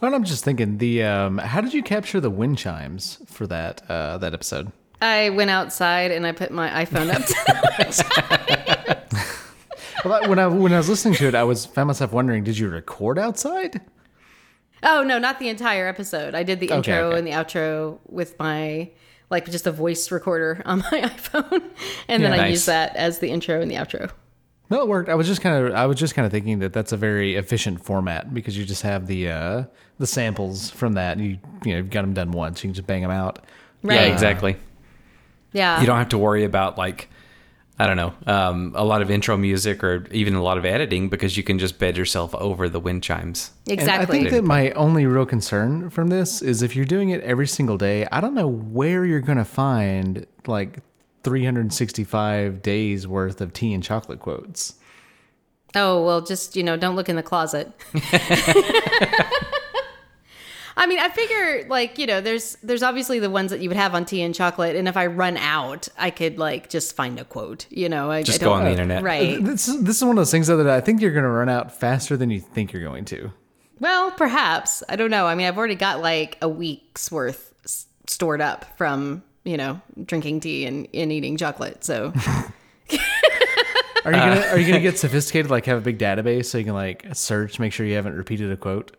Well, 0.01 0.13
I'm 0.15 0.23
just 0.23 0.43
thinking 0.43 0.77
the 0.79 1.03
um, 1.03 1.37
how 1.37 1.61
did 1.61 1.73
you 1.73 1.83
capture 1.83 2.19
the 2.19 2.29
wind 2.29 2.57
chimes 2.57 3.19
for 3.27 3.47
that 3.47 3.81
uh, 3.89 4.17
that 4.19 4.33
episode? 4.33 4.71
i 5.01 5.29
went 5.31 5.49
outside 5.49 6.11
and 6.11 6.25
i 6.25 6.31
put 6.31 6.51
my 6.51 6.69
iphone 6.85 7.09
up 7.13 7.23
to 7.25 7.35
Well, 10.05 10.27
when 10.29 10.39
I 10.39 10.47
when 10.47 10.73
I 10.73 10.77
was 10.77 10.89
listening 10.89 11.13
to 11.15 11.27
it, 11.27 11.35
I 11.35 11.43
was 11.43 11.65
found 11.65 11.87
myself 11.87 12.11
wondering, 12.11 12.43
did 12.43 12.57
you 12.57 12.69
record 12.69 13.17
outside? 13.17 13.81
Oh 14.83 15.03
no, 15.03 15.17
not 15.17 15.39
the 15.39 15.47
entire 15.49 15.87
episode. 15.87 16.35
I 16.35 16.43
did 16.43 16.59
the 16.59 16.67
Okay, 16.67 16.75
intro 16.75 17.09
okay. 17.09 17.17
and 17.19 17.27
the 17.27 17.31
outro 17.31 17.99
with 18.09 18.37
my 18.37 18.89
like 19.29 19.49
just 19.49 19.65
a 19.65 19.71
voice 19.71 20.11
recorder 20.11 20.61
on 20.65 20.79
my 20.79 21.01
iPhone, 21.01 21.63
and 22.07 22.23
then 22.23 22.31
Yeah, 22.31 22.33
I 22.33 22.37
nice. 22.37 22.49
used 22.51 22.67
that 22.67 22.95
as 22.95 23.19
the 23.19 23.29
intro 23.29 23.61
and 23.61 23.71
the 23.71 23.75
outro. 23.75 24.11
No, 24.69 24.81
it 24.81 24.87
worked. 24.87 25.09
I 25.09 25.15
was 25.15 25.27
just 25.27 25.41
kind 25.41 25.67
of 25.67 25.73
I 25.73 25.85
was 25.85 25.97
just 25.97 26.15
kind 26.15 26.25
of 26.25 26.31
thinking 26.31 26.59
that 26.59 26.73
that's 26.73 26.91
a 26.91 26.97
very 26.97 27.35
efficient 27.35 27.83
format 27.83 28.33
because 28.33 28.57
you 28.57 28.65
just 28.65 28.81
have 28.81 29.07
the 29.07 29.29
uh, 29.29 29.63
the 29.99 30.07
samples 30.07 30.69
from 30.69 30.93
that. 30.93 31.17
And 31.17 31.25
you 31.25 31.31
you 31.63 31.71
know 31.71 31.77
you've 31.77 31.89
got 31.89 32.01
them 32.01 32.13
done 32.13 32.31
once. 32.31 32.63
You 32.63 32.69
can 32.69 32.73
just 32.73 32.87
bang 32.87 33.01
them 33.01 33.11
out. 33.11 33.39
Right. 33.83 33.95
Yeah, 34.01 34.13
exactly. 34.13 34.55
Yeah. 35.51 35.79
You 35.79 35.85
don't 35.85 35.97
have 35.97 36.09
to 36.09 36.17
worry 36.17 36.43
about 36.43 36.77
like 36.77 37.09
I 37.79 37.87
don't 37.87 37.97
know, 37.97 38.13
um, 38.27 38.73
a 38.75 38.85
lot 38.85 39.01
of 39.01 39.09
intro 39.09 39.35
music 39.35 39.83
or 39.83 40.05
even 40.11 40.35
a 40.35 40.43
lot 40.43 40.59
of 40.59 40.65
editing 40.65 41.09
because 41.09 41.35
you 41.35 41.43
can 41.43 41.57
just 41.57 41.79
bed 41.79 41.97
yourself 41.97 42.35
over 42.35 42.69
the 42.69 42.79
wind 42.79 43.01
chimes. 43.01 43.51
And 43.67 43.79
Exactly. 43.79 44.19
I 44.19 44.21
think 44.21 44.31
that 44.31 44.43
my 44.43 44.69
only 44.71 45.07
real 45.07 45.25
concern 45.25 45.89
from 45.89 46.09
this 46.09 46.43
is 46.43 46.61
if 46.61 46.75
you're 46.75 46.85
doing 46.85 47.09
it 47.09 47.21
every 47.21 47.47
single 47.47 47.77
day, 47.77 48.05
I 48.11 48.21
don't 48.21 48.35
know 48.35 48.47
where 48.47 49.05
you're 49.05 49.21
going 49.21 49.39
to 49.39 49.45
find 49.45 50.27
like 50.45 50.79
365 51.23 52.61
days 52.61 53.07
worth 53.07 53.41
of 53.41 53.53
tea 53.53 53.73
and 53.73 53.83
chocolate 53.83 54.19
quotes. 54.19 54.75
Oh, 55.75 56.05
well, 56.05 56.21
just, 56.21 56.55
you 56.55 56.61
know, 56.61 56.77
don't 56.77 56.95
look 56.95 57.09
in 57.09 57.15
the 57.15 57.23
closet. 57.23 57.71
I 60.75 60.87
mean, 60.87 60.99
I 60.99 61.09
figure 61.09 61.67
like, 61.69 61.97
you 61.99 62.07
know, 62.07 62.19
there's 62.21 62.57
there's 62.63 62.81
obviously 62.83 63.19
the 63.19 63.29
ones 63.29 63.51
that 63.51 63.59
you 63.59 63.69
would 63.69 63.77
have 63.77 63.93
on 63.93 64.05
tea 64.05 64.21
and 64.23 64.33
chocolate, 64.33 64.75
and 64.75 64.87
if 64.87 64.97
I 64.97 65.05
run 65.07 65.37
out, 65.37 65.87
I 65.97 66.09
could 66.09 66.37
like 66.39 66.69
just 66.69 66.95
find 66.95 67.19
a 67.19 67.25
quote, 67.25 67.67
you 67.69 67.89
know. 67.89 68.09
I, 68.09 68.23
Just 68.23 68.41
I 68.41 68.45
go 68.45 68.49
don't- 68.51 68.59
on 68.59 68.65
the 68.65 68.71
internet. 68.71 69.03
Right. 69.03 69.43
This 69.43 69.67
is, 69.67 69.83
this 69.83 69.97
is 69.97 70.01
one 70.03 70.11
of 70.11 70.15
those 70.17 70.31
things 70.31 70.47
though 70.47 70.57
that 70.57 70.67
I 70.69 70.81
think 70.81 71.01
you're 71.01 71.11
going 71.11 71.23
to 71.23 71.29
run 71.29 71.49
out 71.49 71.71
faster 71.71 72.17
than 72.17 72.29
you 72.29 72.39
think 72.39 72.73
you're 72.73 72.83
going 72.83 73.05
to. 73.05 73.31
Well, 73.79 74.11
perhaps. 74.11 74.81
I 74.89 74.95
don't 74.95 75.11
know. 75.11 75.25
I 75.27 75.35
mean, 75.35 75.45
I've 75.47 75.57
already 75.57 75.75
got 75.75 76.01
like 76.01 76.37
a 76.41 76.47
week's 76.49 77.11
worth 77.11 77.53
s- 77.65 77.85
stored 78.07 78.39
up 78.41 78.65
from, 78.77 79.23
you 79.43 79.57
know, 79.57 79.81
drinking 80.05 80.39
tea 80.39 80.65
and, 80.65 80.87
and 80.93 81.11
eating 81.11 81.37
chocolate. 81.37 81.83
So, 81.83 82.13
Are 84.05 84.11
you 84.11 84.17
gonna 84.17 84.41
Are 84.47 84.59
you 84.59 84.65
gonna 84.67 84.81
get 84.81 84.97
sophisticated, 84.99 85.49
like 85.49 85.65
have 85.65 85.77
a 85.77 85.81
big 85.81 85.97
database 85.97 86.45
so 86.47 86.57
you 86.57 86.65
can 86.65 86.73
like 86.73 87.05
search, 87.13 87.57
make 87.59 87.71
sure 87.71 87.85
you 87.85 87.95
haven't 87.95 88.15
repeated 88.17 88.51
a 88.51 88.57
quote? 88.57 88.97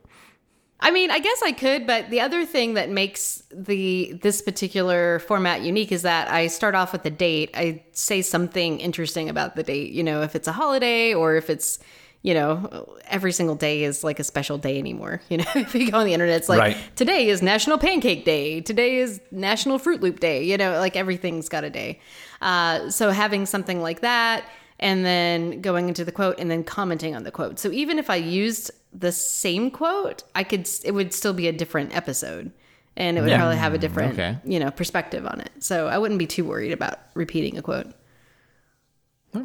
I 0.81 0.91
mean, 0.91 1.11
I 1.11 1.19
guess 1.19 1.41
I 1.43 1.53
could, 1.53 1.87
but 1.87 2.11
the 2.11 2.21
other 2.21 2.45
thing 2.45 2.75
that 2.75 2.91
makes 2.91 3.43
the 3.51 4.19
this 4.23 4.43
particular 4.43 5.19
format 5.21 5.63
unique 5.63 5.93
is 5.93 6.03
that 6.03 6.31
I 6.31 6.49
start 6.49 6.75
off 6.75 6.93
with 6.93 7.05
the 7.05 7.11
date. 7.11 7.51
I 7.55 7.83
say 7.93 8.21
something 8.23 8.81
interesting 8.81 9.29
about 9.31 9.57
the 9.57 9.63
date. 9.63 9.93
You 9.93 10.03
know, 10.03 10.23
if 10.23 10.35
it's 10.35 10.49
a 10.49 10.53
holiday 10.53 11.15
or 11.15 11.37
if 11.37 11.49
it's, 11.49 11.79
you 12.23 12.35
know, 12.35 12.97
every 13.07 13.33
single 13.33 13.55
day 13.55 13.85
is 13.85 14.05
like 14.05 14.19
a 14.19 14.25
special 14.25 14.59
day 14.59 14.79
anymore. 14.79 15.23
You 15.31 15.39
know, 15.39 15.45
if 15.55 15.75
you 15.75 15.91
go 15.91 15.99
on 15.99 16.07
the 16.07 16.13
internet, 16.13 16.37
it's 16.37 16.49
like 16.49 16.61
Right. 16.61 16.77
today 16.97 17.29
is 17.29 17.41
National 17.41 17.79
Pancake 17.79 18.25
Day. 18.25 18.61
Today 18.61 18.97
is 18.99 19.21
National 19.31 19.79
Fruit 19.79 20.03
Loop 20.03 20.21
Day. 20.21 20.43
You 20.45 20.59
know, 20.59 20.79
like 20.79 20.97
everything's 20.97 21.49
got 21.49 21.65
a 21.65 21.71
day. 21.71 22.01
Uh, 22.43 22.91
so 22.91 23.11
having 23.11 23.47
something 23.47 23.81
like 23.81 24.01
that 24.01 24.45
and 24.81 25.05
then 25.05 25.61
going 25.63 25.89
into 25.89 26.05
the 26.05 26.13
quote 26.13 26.39
and 26.39 26.51
then 26.51 26.65
commenting 26.65 27.15
on 27.15 27.23
the 27.23 27.31
quote. 27.31 27.59
So 27.59 27.71
even 27.71 27.99
if 27.99 28.11
I 28.11 28.17
used 28.17 28.71
the 28.95 29.13
same 29.13 29.71
quote, 29.71 30.23
I 30.35 30.45
could 30.45 30.69
it 30.85 30.93
would 30.93 31.13
still 31.13 31.33
be 31.35 31.49
a 31.49 31.53
different 31.53 31.95
episode. 31.97 32.53
And 32.97 33.19
it 33.19 33.23
would 33.23 33.31
Yeah. 33.31 33.39
probably 33.39 33.57
have 33.57 33.75
a 33.75 33.79
different, 33.79 34.13
okay. 34.13 34.39
you 34.45 34.61
know, 34.61 34.71
perspective 34.71 35.27
on 35.27 35.41
it. 35.41 35.51
So 35.59 35.89
I 35.89 35.99
wouldn't 35.99 36.19
be 36.19 36.27
too 36.29 36.45
worried 36.45 36.71
about 36.71 37.01
repeating 37.15 37.59
a 37.59 37.63
quote. 37.63 37.89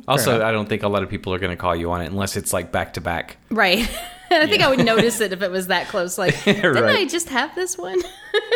Also, 0.08 0.46
I 0.46 0.52
don't 0.52 0.70
think 0.70 0.84
a 0.84 0.88
lot 0.88 1.02
of 1.02 1.10
people 1.10 1.34
are 1.34 1.40
going 1.40 1.50
to 1.50 1.56
call 1.58 1.76
you 1.76 1.90
on 1.92 2.02
it 2.02 2.06
unless 2.12 2.38
it's 2.38 2.54
like 2.54 2.72
back 2.72 2.94
to 2.94 3.02
back. 3.02 3.38
Right. 3.50 3.80
I 4.32 4.46
think 4.46 4.62
I 4.62 4.70
would 4.70 4.86
notice 4.86 5.20
it 5.20 5.34
if 5.34 5.42
it 5.42 5.50
was 5.50 5.66
that 5.68 5.88
close. 5.88 6.16
Like, 6.20 6.44
didn't 6.44 6.76
Right. 6.76 6.98
I 7.00 7.06
just 7.06 7.30
have 7.30 7.56
this 7.56 7.76
one? 7.76 8.00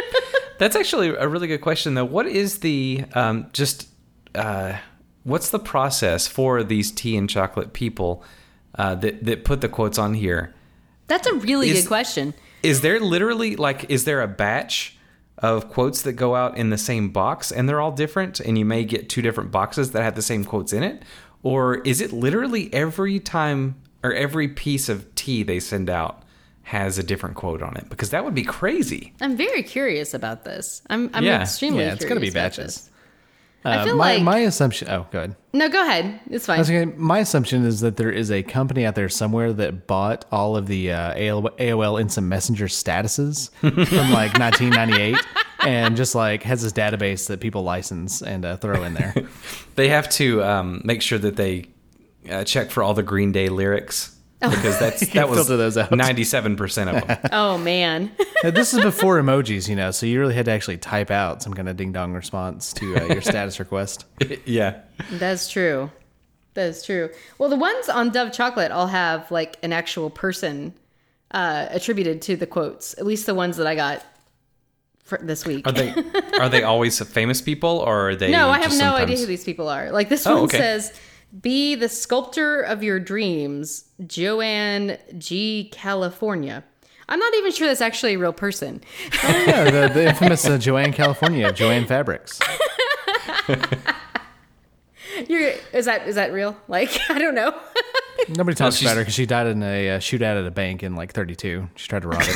That's 0.59 0.75
actually 0.75 1.09
a 1.09 1.27
really 1.27 1.47
good 1.47 1.61
question, 1.61 1.95
though. 1.95 2.05
What 2.05 2.27
is 2.27 2.59
the 2.59 3.05
um, 3.15 3.47
just 3.51 3.87
uh, 4.35 4.77
what's 5.23 5.49
the 5.49 5.57
process 5.57 6.27
for 6.27 6.63
these 6.63 6.91
tea 6.91 7.17
and 7.17 7.27
chocolate 7.27 7.73
people 7.73 8.23
uh, 8.75 8.93
that 8.95 9.25
that 9.25 9.43
put 9.43 9.61
the 9.61 9.69
quotes 9.69 9.97
on 9.97 10.13
here? 10.13 10.53
That's 11.07 11.27
a 11.27 11.33
really 11.35 11.69
Is- 11.69 11.81
good 11.83 11.87
question. 11.87 12.33
Is 12.63 12.81
there 12.81 12.99
literally 12.99 13.55
like 13.57 13.85
is 13.89 14.05
there 14.05 14.21
a 14.21 14.27
batch 14.27 14.97
of 15.39 15.69
quotes 15.69 16.03
that 16.03 16.13
go 16.13 16.35
out 16.35 16.55
in 16.57 16.69
the 16.69 16.77
same 16.77 17.09
box 17.09 17.51
and 17.51 17.67
they're 17.67 17.81
all 17.81 17.91
different 17.91 18.39
and 18.39 18.57
you 18.57 18.63
may 18.63 18.85
get 18.85 19.09
two 19.09 19.21
different 19.21 19.51
boxes 19.51 19.91
that 19.91 20.01
have 20.03 20.15
the 20.15 20.21
same 20.21 20.45
quotes 20.45 20.71
in 20.71 20.81
it? 20.83 21.03
Or 21.41 21.75
is 21.79 21.99
it 21.99 22.13
literally 22.13 22.73
every 22.73 23.19
time 23.19 23.75
or 24.01 24.13
every 24.13 24.47
piece 24.47 24.87
of 24.87 25.13
tea 25.15 25.43
they 25.43 25.59
send 25.59 25.89
out 25.89 26.23
has 26.63 26.97
a 26.97 27.03
different 27.03 27.35
quote 27.35 27.61
on 27.61 27.75
it? 27.75 27.89
Because 27.89 28.11
that 28.11 28.23
would 28.23 28.33
be 28.35 28.43
crazy. 28.43 29.13
I'm 29.19 29.35
very 29.35 29.63
curious 29.63 30.13
about 30.13 30.45
this. 30.45 30.81
I'm, 30.89 31.09
I'm 31.13 31.25
Yeah. 31.25 31.41
extremely 31.41 31.83
Yeah, 31.83 31.93
it's 31.93 32.05
gonna 32.05 32.21
be 32.21 32.31
curious 32.31 32.55
about 32.57 32.63
batches. 32.65 32.89
This. 33.63 33.73
I 33.81 33.83
feel 33.85 33.95
my 33.95 34.13
like- 34.15 34.23
my 34.23 34.37
assumption. 34.39 34.89
Oh, 34.89 35.07
go 35.11 35.19
ahead. 35.19 35.35
No, 35.53 35.69
go 35.69 35.81
ahead. 35.87 36.19
It's 36.29 36.45
fine. 36.47 36.63
gonna- 36.63 36.85
my 36.97 37.19
assumption 37.19 37.65
is 37.65 37.81
that 37.81 37.97
there 37.97 38.11
is 38.11 38.31
a 38.31 38.41
company 38.43 38.85
out 38.85 38.95
there 38.95 39.09
somewhere 39.09 39.53
that 39.53 39.87
bought 39.87 40.25
all 40.31 40.57
of 40.57 40.67
the 40.67 40.91
uh, 40.91 41.13
AOL, 41.13 41.57
AOL 41.59 42.01
Instant 42.01 42.27
Messenger 42.27 42.65
statuses 42.67 43.51
from 43.59 44.11
like 44.11 44.37
1998 44.39 45.15
and 45.65 45.95
just 45.95 46.15
like 46.15 46.43
has 46.43 46.61
this 46.63 46.73
database 46.73 47.27
that 47.27 47.39
people 47.39 47.63
license 47.63 48.21
and 48.21 48.43
uh, 48.45 48.57
throw 48.57 48.83
in 48.83 48.93
there. 48.95 49.13
They 49.75 49.89
have 49.89 50.07
to 50.11 50.43
um, 50.43 50.81
make 50.83 51.01
sure 51.01 51.17
that 51.17 51.35
they 51.35 51.65
uh, 52.29 52.43
check 52.43 52.69
for 52.69 52.83
all 52.83 52.93
the 52.93 53.01
Green 53.01 53.31
Day 53.31 53.49
lyrics 53.49 54.12
because 54.49 54.79
that's 54.79 55.07
that 55.13 55.29
was 55.29 55.47
those 55.47 55.77
ninety-seven 55.91 56.55
percent 56.55 56.89
of 56.89 57.07
them. 57.07 57.17
Oh, 57.31 57.57
man. 57.57 58.11
Uh, 58.43 58.51
this 58.51 58.73
is 58.73 58.81
before 58.81 59.21
emojis, 59.21 59.69
you 59.69 59.75
know, 59.77 59.89
so 59.89 60.05
you 60.05 60.19
really 60.19 60.33
had 60.33 60.43
to 60.43 60.51
actually 60.51 60.75
type 60.77 61.09
out 61.09 61.41
some 61.41 61.53
kind 61.53 61.69
of 61.69 61.77
ding 61.77 61.93
dong 61.93 62.11
response 62.11 62.73
to 62.73 62.93
uh, 62.97 63.05
your 63.05 63.21
status 63.21 63.57
request. 63.57 64.03
yeah, 64.45 64.81
That's 65.11 65.47
true. 65.49 65.89
That 66.55 66.65
is 66.65 66.83
true. 66.83 67.09
Well, 67.37 67.47
the 67.47 67.55
ones 67.55 67.87
on 67.87 68.09
Dove 68.09 68.33
Chocolate 68.33 68.69
all 68.71 68.87
have 68.87 69.31
like 69.31 69.55
an 69.63 69.71
actual 69.71 70.09
person 70.09 70.73
uh, 71.31 71.67
attributed 71.69 72.21
to 72.23 72.35
the 72.35 72.45
quotes. 72.45 72.97
At 72.97 73.05
least 73.05 73.25
the 73.27 73.33
ones 73.33 73.55
that 73.55 73.65
I 73.65 73.75
got 73.75 74.03
for 75.05 75.19
this 75.19 75.45
week. 75.45 75.65
are 75.65 75.71
they 75.71 75.93
are 76.37 76.49
they 76.49 76.63
always 76.63 76.99
famous 76.99 77.41
people 77.41 77.79
or 77.79 78.09
are 78.09 78.15
they? 78.17 78.29
no, 78.29 78.49
I 78.49 78.59
have 78.59 78.71
no 78.71 78.77
sometimes- 78.77 79.03
idea 79.03 79.17
who 79.19 79.25
these 79.25 79.45
people 79.45 79.69
are. 79.69 79.89
Like 79.91 80.09
this 80.09 80.27
Oh, 80.27 80.33
one 80.35 80.43
okay. 80.43 80.57
says, 80.57 80.93
"Be 81.41 81.75
the 81.75 81.89
sculptor 81.89 82.61
of 82.61 82.83
your 82.83 82.99
dreams, 82.99 83.85
Joanne 84.05 84.97
G. 85.17 85.69
California." 85.73 86.63
I'm 87.09 87.19
not 87.19 87.33
even 87.35 87.51
sure 87.51 87.67
that's 87.67 87.81
actually 87.81 88.13
a 88.13 88.17
real 88.17 88.31
person. 88.33 88.81
Yeah, 89.23 89.65
the, 89.65 89.93
the 89.93 90.07
infamous 90.07 90.45
uh, 90.45 90.57
Joanne 90.57 90.93
California 90.93 91.51
Jo-Ann 91.51 91.85
Fabrics. 91.85 92.39
You're, 95.27 95.51
is 95.73 95.85
that 95.85 96.07
is 96.07 96.15
that 96.15 96.31
real? 96.33 96.55
Like 96.67 96.97
I 97.09 97.19
don't 97.19 97.35
know. 97.35 97.53
Nobody 98.29 98.55
talks 98.55 98.77
she's- 98.77 98.89
about 98.89 98.97
her 98.97 99.01
because 99.03 99.13
she 99.13 99.25
died 99.25 99.47
in 99.47 99.61
a 99.63 99.91
uh, 99.91 99.99
shootout 99.99 100.39
at 100.39 100.45
a 100.47 100.51
bank 100.51 100.81
in 100.81 100.95
like 100.95 101.11
32. 101.13 101.67
She 101.75 101.87
tried 101.87 102.03
to 102.03 102.07
rob 102.07 102.21
it. 102.23 102.35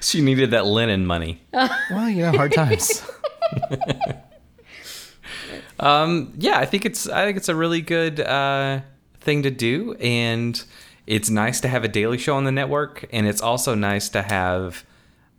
She 0.00 0.20
needed 0.20 0.50
that 0.52 0.66
linen 0.66 1.06
money. 1.06 1.42
well, 1.52 2.08
you 2.08 2.22
know, 2.22 2.32
hard 2.32 2.52
times. 2.52 3.04
Yeah, 5.80 6.58
I 6.58 6.66
think 6.66 6.84
it's 6.84 7.08
I 7.08 7.24
think 7.24 7.36
it's 7.36 7.48
a 7.48 7.54
really 7.54 7.80
good 7.80 8.20
uh, 8.20 8.80
thing 9.20 9.42
to 9.42 9.50
do, 9.50 9.94
and 9.94 10.62
it's 11.06 11.30
nice 11.30 11.60
to 11.60 11.68
have 11.68 11.84
a 11.84 11.88
daily 11.88 12.18
show 12.18 12.36
on 12.36 12.44
the 12.44 12.52
network, 12.52 13.06
and 13.12 13.26
it's 13.26 13.40
also 13.40 13.74
nice 13.74 14.08
to 14.10 14.22
have 14.22 14.84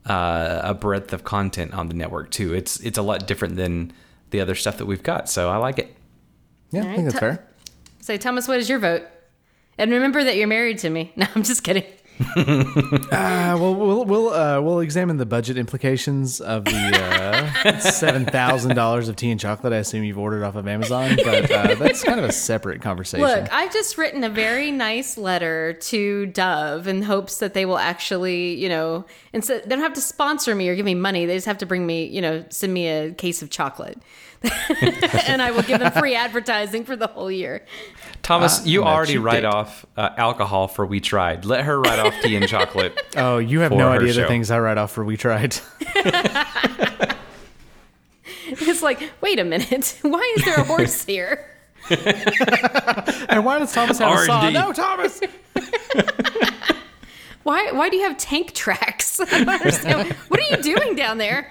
uh, 0.06 0.62
a 0.64 0.74
breadth 0.74 1.14
of 1.14 1.24
content 1.24 1.74
on 1.74 1.88
the 1.88 1.94
network 1.94 2.32
too. 2.32 2.54
It's 2.54 2.80
it's 2.80 2.98
a 2.98 3.02
lot 3.02 3.28
different 3.28 3.56
than 3.56 3.94
the 4.30 4.42
other 4.42 4.56
stuff 4.56 4.78
that 4.78 4.86
we've 4.86 5.04
got, 5.04 5.30
so 5.30 5.50
I 5.50 5.58
like 5.58 5.80
it. 5.80 5.96
Yeah, 6.72 6.82
I 6.82 6.96
think 6.96 7.04
that's 7.06 7.14
t- 7.14 7.20
fair. 7.20 7.48
Say, 8.02 8.18
Thomas, 8.18 8.48
what 8.48 8.60
is 8.60 8.70
your 8.70 8.80
vote? 8.80 9.04
And 9.78 9.92
remember 9.92 10.24
that 10.24 10.38
you're 10.38 10.48
married 10.48 10.80
to 10.80 10.90
me. 10.90 11.14
No, 11.18 11.28
I'm 11.36 11.44
just 11.44 11.64
kidding. 11.64 11.84
Uh, 13.10 13.58
well, 13.60 13.74
we'll 13.74 14.06
we'll 14.06 14.30
uh, 14.30 14.60
we'll 14.62 14.80
examine 14.80 15.18
the 15.18 15.26
budget 15.26 15.58
implications 15.58 16.42
of 16.42 16.66
the 16.66 17.52
uh, 17.64 17.80
seven 17.80 18.26
thousand 18.26 18.76
dollars 18.76 19.08
of 19.08 19.16
tea 19.16 19.32
and 19.32 19.40
chocolate. 19.40 19.72
I 19.72 19.78
assume 19.78 20.04
you've 20.04 20.18
ordered 20.18 20.44
off 20.44 20.56
of 20.56 20.68
Amazon, 20.68 21.16
but 21.24 21.50
uh, 21.50 21.76
that's 21.76 22.04
kind 22.04 22.20
of 22.20 22.26
a 22.26 22.32
separate 22.32 22.82
conversation. 22.82 23.26
Look, 23.26 23.52
I've 23.54 23.72
just 23.72 23.98
written 23.98 24.24
a 24.24 24.30
very 24.30 24.72
nice 24.72 25.18
letter 25.18 25.74
to 25.74 26.26
Dove 26.28 26.88
in 26.88 27.02
hopes 27.04 27.38
that 27.40 27.54
they 27.54 27.66
will 27.66 27.78
actually, 27.78 28.56
you 28.56 28.70
know, 28.70 29.06
instead 29.34 29.64
they 29.64 29.70
don't 29.70 29.80
have 29.80 29.94
to 29.94 30.02
sponsor 30.02 30.54
me 30.54 30.68
or 30.70 30.76
give 30.76 30.86
me 30.86 30.96
money. 30.96 31.26
They 31.26 31.36
just 31.36 31.48
have 31.48 31.60
to 31.60 31.66
bring 31.66 31.86
me, 31.86 32.06
you 32.06 32.22
know, 32.22 32.44
send 32.50 32.74
me 32.74 32.88
a 32.88 33.14
case 33.14 33.42
of 33.42 33.50
chocolate, 33.50 34.00
and 35.28 35.42
I 35.42 35.52
will 35.52 35.64
give 35.64 35.80
them 35.80 35.92
free 35.94 36.16
advertising 36.16 36.86
for 36.86 36.96
the 36.96 37.08
whole 37.08 37.32
year. 37.32 37.66
Thomas, 38.22 38.66
you 38.66 38.84
already 38.84 39.18
write 39.18 39.42
date. 39.42 39.46
off 39.46 39.86
uh, 39.96 40.10
alcohol 40.18 40.68
for 40.68 40.86
We 40.86 41.00
Tried. 41.00 41.46
Let 41.46 41.64
her 41.66 41.80
write 41.80 42.00
off 42.00 42.14
tea 42.22 42.36
and 42.36 42.48
chocolate. 42.50 43.00
oh, 43.16 43.38
you 43.38 43.62
have 43.62 43.72
no 43.72 43.90
her 43.92 43.98
idea 44.00 44.14
the 44.14 44.28
things 44.28 44.52
I 44.52 44.60
write 44.60 44.78
off 44.78 44.92
for 44.92 45.04
We 45.04 45.18
Tried. 45.18 45.58
It's 48.50 48.82
like, 48.82 49.12
wait 49.20 49.40
a 49.40 49.44
minute, 49.44 49.98
why 50.04 50.34
is 50.38 50.46
there 50.46 50.56
a 50.56 50.64
horse 50.64 51.04
here? 51.04 51.46
and 51.90 53.44
why 53.44 53.60
does 53.60 53.74
Thomas 53.74 54.00
have 54.00 54.18
a 54.18 54.26
saw? 54.26 54.40
R&D. 54.42 54.54
No, 54.54 54.72
Thomas. 54.72 55.20
Why 57.44 57.72
why 57.72 57.90
do 57.90 57.96
you 57.98 58.04
have 58.04 58.18
tank 58.18 58.54
tracks? 58.54 59.20
I 59.20 59.26
don't 59.26 59.50
understand. 59.50 60.12
what 60.28 60.40
are 60.40 60.44
you 60.56 60.62
doing 60.64 60.96
down 60.96 61.18
there, 61.18 61.50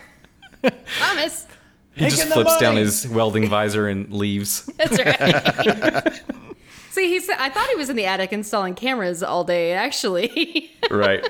Thomas? 0.99 1.47
He 1.96 2.04
just 2.04 2.16
Taking 2.18 2.28
the 2.28 2.34
flips 2.34 2.56
down 2.58 2.76
his 2.76 3.08
welding 3.08 3.48
visor 3.48 3.88
and 3.88 4.12
leaves. 4.12 4.66
That's 4.76 4.98
right. 5.02 6.22
See, 6.90 7.08
he 7.08 7.20
said 7.20 7.36
I 7.38 7.48
thought 7.50 7.68
he 7.68 7.74
was 7.74 7.88
in 7.90 7.96
the 7.96 8.04
attic 8.06 8.32
installing 8.32 8.74
cameras 8.74 9.22
all 9.22 9.44
day. 9.44 9.72
Actually, 9.72 10.70
Right. 10.90 11.26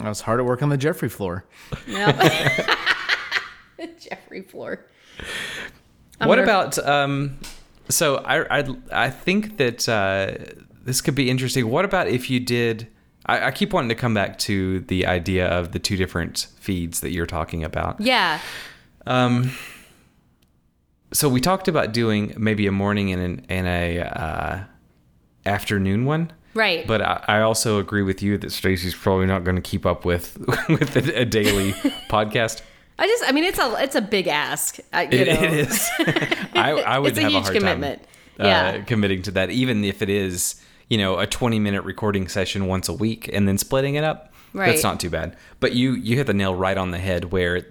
I 0.00 0.08
was 0.08 0.20
hard 0.20 0.38
at 0.40 0.46
work 0.46 0.62
on 0.62 0.68
the 0.68 0.76
Jeffrey 0.76 1.08
floor. 1.08 1.44
no. 1.86 2.12
Jeffrey 4.00 4.42
Floor. 4.42 4.84
what 6.18 6.26
gonna- 6.36 6.42
about 6.42 6.78
um 6.86 7.38
so 7.88 8.16
I 8.18 8.58
I 8.60 8.76
I 8.92 9.10
think 9.10 9.56
that 9.58 9.88
uh 9.88 10.34
this 10.84 11.00
could 11.00 11.14
be 11.14 11.30
interesting. 11.30 11.68
What 11.70 11.84
about 11.84 12.08
if 12.08 12.28
you 12.30 12.40
did 12.40 12.88
I, 13.26 13.46
I 13.46 13.50
keep 13.50 13.72
wanting 13.72 13.88
to 13.90 13.94
come 13.94 14.14
back 14.14 14.38
to 14.40 14.80
the 14.80 15.06
idea 15.06 15.46
of 15.46 15.72
the 15.72 15.78
two 15.78 15.96
different 15.96 16.46
feeds 16.58 17.00
that 17.00 17.10
you're 17.10 17.26
talking 17.26 17.62
about. 17.64 18.00
Yeah. 18.00 18.40
Um 19.06 19.52
so 21.12 21.28
we 21.28 21.40
talked 21.40 21.68
about 21.68 21.92
doing 21.92 22.34
maybe 22.36 22.66
a 22.66 22.72
morning 22.72 23.12
and 23.12 23.22
an 23.22 23.46
and 23.48 23.66
a 23.66 23.98
uh 24.00 24.64
afternoon 25.46 26.04
one. 26.04 26.32
Right. 26.54 26.86
But 26.86 27.02
I, 27.02 27.24
I 27.28 27.40
also 27.42 27.78
agree 27.78 28.02
with 28.02 28.22
you 28.22 28.36
that 28.38 28.50
Stacy's 28.52 28.94
probably 28.94 29.26
not 29.26 29.44
going 29.44 29.56
to 29.56 29.62
keep 29.62 29.86
up 29.86 30.04
with 30.04 30.36
with 30.68 30.96
a, 30.96 31.20
a 31.20 31.24
daily 31.24 31.72
podcast. 32.10 32.62
I 33.00 33.06
just, 33.06 33.22
I 33.28 33.32
mean, 33.32 33.44
it's 33.44 33.60
a, 33.60 33.76
it's 33.78 33.94
a 33.94 34.00
big 34.00 34.26
ask. 34.26 34.78
You 34.78 34.84
It, 34.92 35.10
know. 35.28 35.42
it 35.46 35.52
is. 35.52 35.88
I, 36.54 36.72
I 36.84 36.98
would 36.98 37.10
It's 37.10 37.18
a 37.18 37.22
have 37.22 37.30
huge 37.30 37.40
a 37.42 37.44
hard 37.44 37.56
commitment. 37.56 38.02
time 38.38 38.46
uh, 38.46 38.48
Yeah. 38.48 38.78
committing 38.82 39.22
to 39.22 39.30
that, 39.32 39.50
even 39.50 39.84
if 39.84 40.02
it 40.02 40.08
is 40.10 40.60
you 40.88 40.98
know 40.98 41.18
a 41.18 41.26
twenty 41.26 41.58
minute 41.60 41.82
recording 41.84 42.26
session 42.28 42.66
once 42.66 42.88
a 42.88 42.92
week 42.94 43.30
and 43.32 43.46
then 43.46 43.56
splitting 43.58 43.94
it 43.94 44.04
up. 44.04 44.32
Right. 44.52 44.66
That's 44.70 44.82
not 44.82 44.98
too 45.00 45.10
bad. 45.10 45.36
But 45.60 45.72
you 45.74 45.92
you 45.92 46.16
hit 46.16 46.26
the 46.26 46.34
nail 46.34 46.54
right 46.54 46.76
on 46.76 46.90
the 46.90 46.98
head. 46.98 47.32
Where 47.32 47.66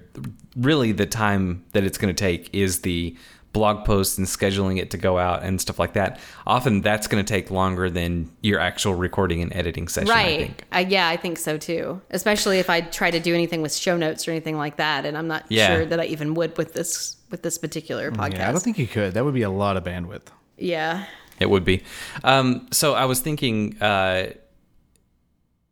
really 0.55 0.91
the 0.91 1.05
time 1.05 1.63
that 1.73 1.83
it's 1.83 1.97
going 1.97 2.13
to 2.13 2.19
take 2.19 2.49
is 2.53 2.81
the 2.81 3.15
blog 3.53 3.85
posts 3.85 4.19
and 4.19 4.27
scheduling 4.27 4.77
it 4.77 4.91
to 4.91 4.97
go 4.97 5.17
out 5.17 5.41
and 5.41 5.59
stuff 5.59 5.79
like 5.79 5.93
that. 5.93 6.19
Often 6.45 6.81
that's 6.81 7.07
going 7.07 7.23
to 7.23 7.27
take 7.27 7.49
longer 7.49 7.89
than 7.89 8.29
your 8.41 8.59
actual 8.59 8.93
recording 8.93 9.41
and 9.41 9.51
editing 9.55 9.87
session. 9.87 10.11
I 10.11 10.13
Right. 10.13 10.37
think. 10.39 10.63
Uh, 10.71 10.85
yeah, 10.87 11.07
I 11.07 11.17
think 11.17 11.39
so 11.39 11.57
too. 11.57 11.99
Especially 12.11 12.59
if 12.59 12.69
I 12.69 12.81
try 12.81 13.09
to 13.09 13.19
do 13.19 13.33
anything 13.33 13.63
with 13.63 13.73
show 13.73 13.97
notes 13.97 14.27
or 14.27 14.31
anything 14.31 14.57
like 14.57 14.75
that, 14.77 15.05
and 15.05 15.17
I'm 15.17 15.27
not 15.27 15.45
Yeah. 15.49 15.67
sure 15.75 15.85
that 15.87 15.99
I 15.99 16.05
even 16.05 16.35
would 16.35 16.55
with 16.57 16.73
this 16.73 17.15
with 17.31 17.41
this 17.41 17.57
particular 17.57 18.11
podcast. 18.11 18.33
Yeah, 18.35 18.49
I 18.49 18.51
don't 18.51 18.61
think 18.63 18.77
you 18.77 18.87
could. 18.87 19.13
That 19.15 19.25
would 19.25 19.33
be 19.33 19.41
a 19.41 19.49
lot 19.49 19.75
of 19.75 19.83
bandwidth. 19.83 20.27
Yeah. 20.57 21.05
It 21.39 21.49
would 21.49 21.65
be. 21.65 21.83
Um, 22.23 22.67
so 22.71 22.93
I 22.93 23.05
was 23.05 23.19
thinking, 23.21 23.81
uh, 23.81 24.27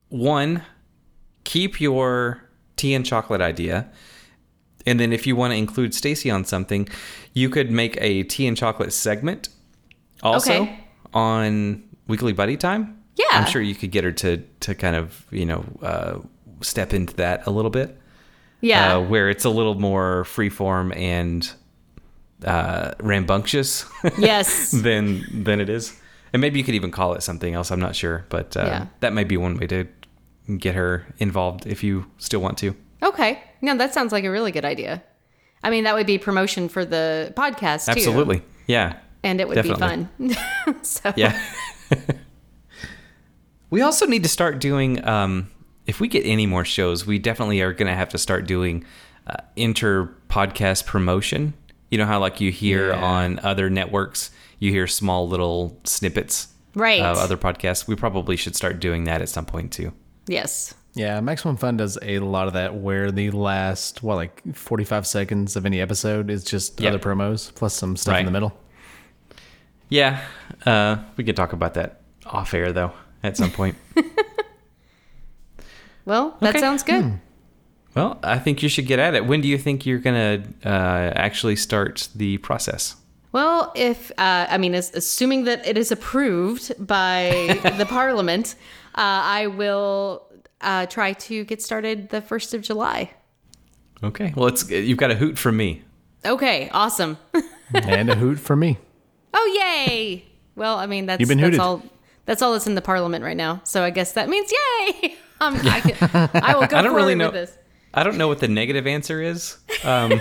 one, 0.10 0.64
keep 1.46 1.80
your 1.80 2.42
tea 2.76 2.94
and 2.94 3.06
chocolate 3.06 3.40
idea, 3.42 3.88
and 4.86 5.00
then 5.00 5.14
if 5.14 5.26
you 5.26 5.36
want 5.38 5.52
to 5.54 5.58
include 5.58 5.94
Stacy 5.96 6.30
on 6.30 6.44
something, 6.46 6.88
you 7.34 7.50
could 7.50 7.72
make 7.72 7.98
a 8.02 8.24
tea 8.24 8.46
and 8.48 8.58
chocolate 8.58 8.92
segment. 8.92 9.48
Also 10.22 10.52
Okay. 10.64 10.80
on 11.14 11.84
Weekly 12.08 12.34
Buddy 12.34 12.58
Time. 12.58 13.02
Yeah. 13.16 13.26
I'm 13.32 13.46
sure 13.46 13.62
you 13.62 13.76
could 13.76 13.92
get 13.92 14.04
her 14.04 14.12
to 14.12 14.38
to 14.60 14.76
kind 14.76 14.96
of 14.96 15.26
you 15.32 15.46
know 15.46 15.64
uh, 15.82 16.20
step 16.62 16.94
into 16.94 17.14
that 17.16 17.48
a 17.48 17.52
little 17.52 17.72
bit. 17.72 17.98
Yeah. 18.62 18.96
Uh, 18.98 19.02
where 19.02 19.30
it's 19.30 19.46
a 19.46 19.50
little 19.50 19.76
more 19.76 20.24
freeform 20.26 20.96
and 20.98 21.50
uh, 22.44 22.94
rambunctious. 23.00 23.86
yes. 24.18 24.72
than 24.84 25.24
than 25.44 25.62
it 25.62 25.70
is. 25.70 25.98
And 26.34 26.42
maybe 26.42 26.60
you 26.60 26.66
could 26.66 26.76
even 26.76 26.92
call 26.92 27.14
it 27.14 27.24
something 27.24 27.54
else. 27.54 27.72
I'm 27.72 27.80
not 27.80 27.96
sure, 27.96 28.26
but 28.30 28.58
uh, 28.58 28.66
Yeah. 28.66 28.86
that 29.00 29.14
might 29.14 29.28
be 29.30 29.38
one 29.38 29.58
way 29.58 29.68
to 29.68 29.88
get 30.58 30.76
her 30.76 31.06
involved 31.18 31.66
if 31.68 31.84
you 31.84 32.06
still 32.18 32.40
want 32.42 32.58
to. 32.60 32.76
Okay. 33.04 33.42
No, 33.62 33.76
that 33.78 33.94
sounds 33.94 34.12
like 34.12 34.24
a 34.24 34.30
really 34.32 34.52
good 34.52 34.66
idea. 34.66 35.04
I 35.64 35.70
mean, 35.70 35.84
that 35.86 35.96
would 35.96 36.06
be 36.08 36.18
promotion 36.18 36.70
for 36.70 36.86
the 36.86 37.34
podcast 37.36 37.86
too. 37.86 37.92
Absolutely, 37.92 38.42
yeah, 38.68 38.98
And 39.24 39.42
it 39.42 39.48
would 39.48 39.56
Definitely. 39.56 40.08
be 40.28 40.34
fun. 40.36 40.82
so 40.84 41.12
yeah. 41.16 41.40
we 43.70 43.82
also 43.82 44.06
need 44.06 44.24
to 44.24 44.30
start 44.30 44.60
doing. 44.60 45.06
Um, 45.08 45.50
if 45.88 46.00
we 46.00 46.08
get 46.08 46.26
any 46.26 46.46
more 46.46 46.66
shows, 46.66 47.06
we 47.06 47.20
definitely 47.20 47.62
are 47.62 47.74
going 47.74 47.88
to 47.88 47.96
have 47.96 48.10
to 48.10 48.18
start 48.18 48.48
doing 48.48 48.84
uh, 49.28 49.36
inter 49.56 50.14
podcast 50.30 50.86
promotion. 50.86 51.54
You 51.92 51.98
know 51.98 52.06
how 52.06 52.20
like 52.20 52.42
you 52.42 52.52
hear 52.52 52.90
Yeah. 52.90 53.04
on 53.04 53.40
other 53.40 53.70
networks, 53.70 54.32
you 54.60 54.72
hear 54.72 54.88
small 54.88 55.28
little 55.28 55.80
snippets 55.84 56.48
Right. 56.74 57.02
of 57.02 57.18
other 57.18 57.38
podcasts. 57.38 57.88
We 57.88 57.96
probably 57.96 58.36
should 58.36 58.56
start 58.56 58.80
doing 58.80 59.06
that 59.06 59.22
at 59.22 59.30
some 59.30 59.46
point 59.46 59.72
too. 59.72 59.94
Yes. 60.28 60.74
Yeah, 60.94 61.20
Maximum 61.20 61.58
Fun 61.58 61.76
does 61.78 61.98
a 62.02 62.20
lot 62.20 62.48
of 62.48 62.54
that 62.54 62.76
where 62.76 63.12
the 63.12 63.30
last, 63.32 64.02
what, 64.02 64.16
like 64.16 64.42
45 64.56 65.06
seconds 65.06 65.56
of 65.58 65.66
any 65.66 65.82
episode 65.82 66.30
is 66.30 66.44
just 66.44 66.80
Yep. 66.80 66.90
other 66.94 67.00
promos 67.00 67.54
plus 67.54 67.74
some 67.74 67.96
stuff 67.98 68.14
Right. 68.14 68.20
in 68.22 68.26
the 68.26 68.32
middle. 68.32 68.58
Yeah, 69.90 70.22
uh, 70.66 70.98
we 71.18 71.24
could 71.24 71.36
talk 71.36 71.52
about 71.54 71.74
that 71.76 72.02
off 72.26 72.54
air 72.54 72.72
though 72.72 72.94
at 73.24 73.36
some 73.38 73.52
point. 73.60 73.76
Well, 76.06 76.38
that 76.42 76.50
Okay. 76.52 76.60
sounds 76.60 76.84
good. 76.84 77.20
well, 77.96 78.20
I 78.24 78.38
think 78.38 78.62
you 78.62 78.70
should 78.70 78.86
get 78.86 79.00
at 79.00 79.16
it. 79.16 79.26
When 79.26 79.42
do 79.42 79.48
you 79.48 79.58
think 79.58 79.86
you're 79.86 79.98
gonna 80.00 80.44
uh, 80.64 80.68
actually 80.70 81.56
start 81.56 82.10
the 82.16 82.38
process? 82.40 82.96
Well, 83.32 83.72
if 83.76 84.12
uh, 84.12 84.46
I 84.50 84.58
mean, 84.58 84.76
as, 84.76 84.94
assuming 84.94 85.46
that 85.46 85.66
it 85.68 85.78
is 85.78 85.92
approved 85.92 86.74
by 86.86 87.60
the 87.78 87.86
Parliament, 87.86 88.56
I 89.02 89.48
will 89.48 90.24
uh, 90.62 90.86
try 90.88 91.14
to 91.14 91.44
get 91.46 91.62
started 91.62 92.10
the 92.10 92.22
first 92.22 92.54
of 92.54 92.62
July. 92.62 93.12
Okay, 94.04 94.34
well, 94.36 94.48
it's 94.48 94.70
you've 94.70 94.98
got 94.98 95.12
a 95.12 95.16
hoot 95.16 95.38
from 95.38 95.58
me. 95.58 95.84
Okay, 96.26 96.70
awesome. 96.74 97.18
and 97.74 98.10
a 98.10 98.16
hoot 98.16 98.40
for 98.40 98.56
me. 98.56 98.78
oh, 99.34 99.62
yay! 99.88 100.26
Well, 100.56 100.78
I 100.78 100.86
mean, 100.86 101.06
that's 101.06 101.20
You've 101.20 101.30
been 101.30 101.38
that's 101.40 101.48
hooted. 101.48 101.60
all. 101.60 101.84
That's 102.26 102.42
all 102.42 102.54
that's 102.54 102.66
in 102.68 102.76
the 102.76 102.82
Parliament 102.82 103.24
right 103.24 103.38
now. 103.38 103.62
So 103.66 103.84
I 103.84 103.90
guess 103.92 104.14
that 104.14 104.30
means 104.30 104.52
yay! 104.52 105.16
Um, 105.42 105.60
I, 105.64 105.82
can, 105.82 106.30
I 106.34 106.56
will 106.56 106.66
go 106.68 106.78
I 106.78 106.82
don't 106.82 106.96
really 106.96 107.14
know. 107.14 107.26
with 107.26 107.34
this. 107.34 107.58
I 107.94 108.04
don't 108.04 108.18
know 108.18 108.30
what 108.30 108.40
the 108.40 108.48
negative 108.48 108.88
answer 108.88 109.22
is. 109.22 109.58
Um, 109.84 110.12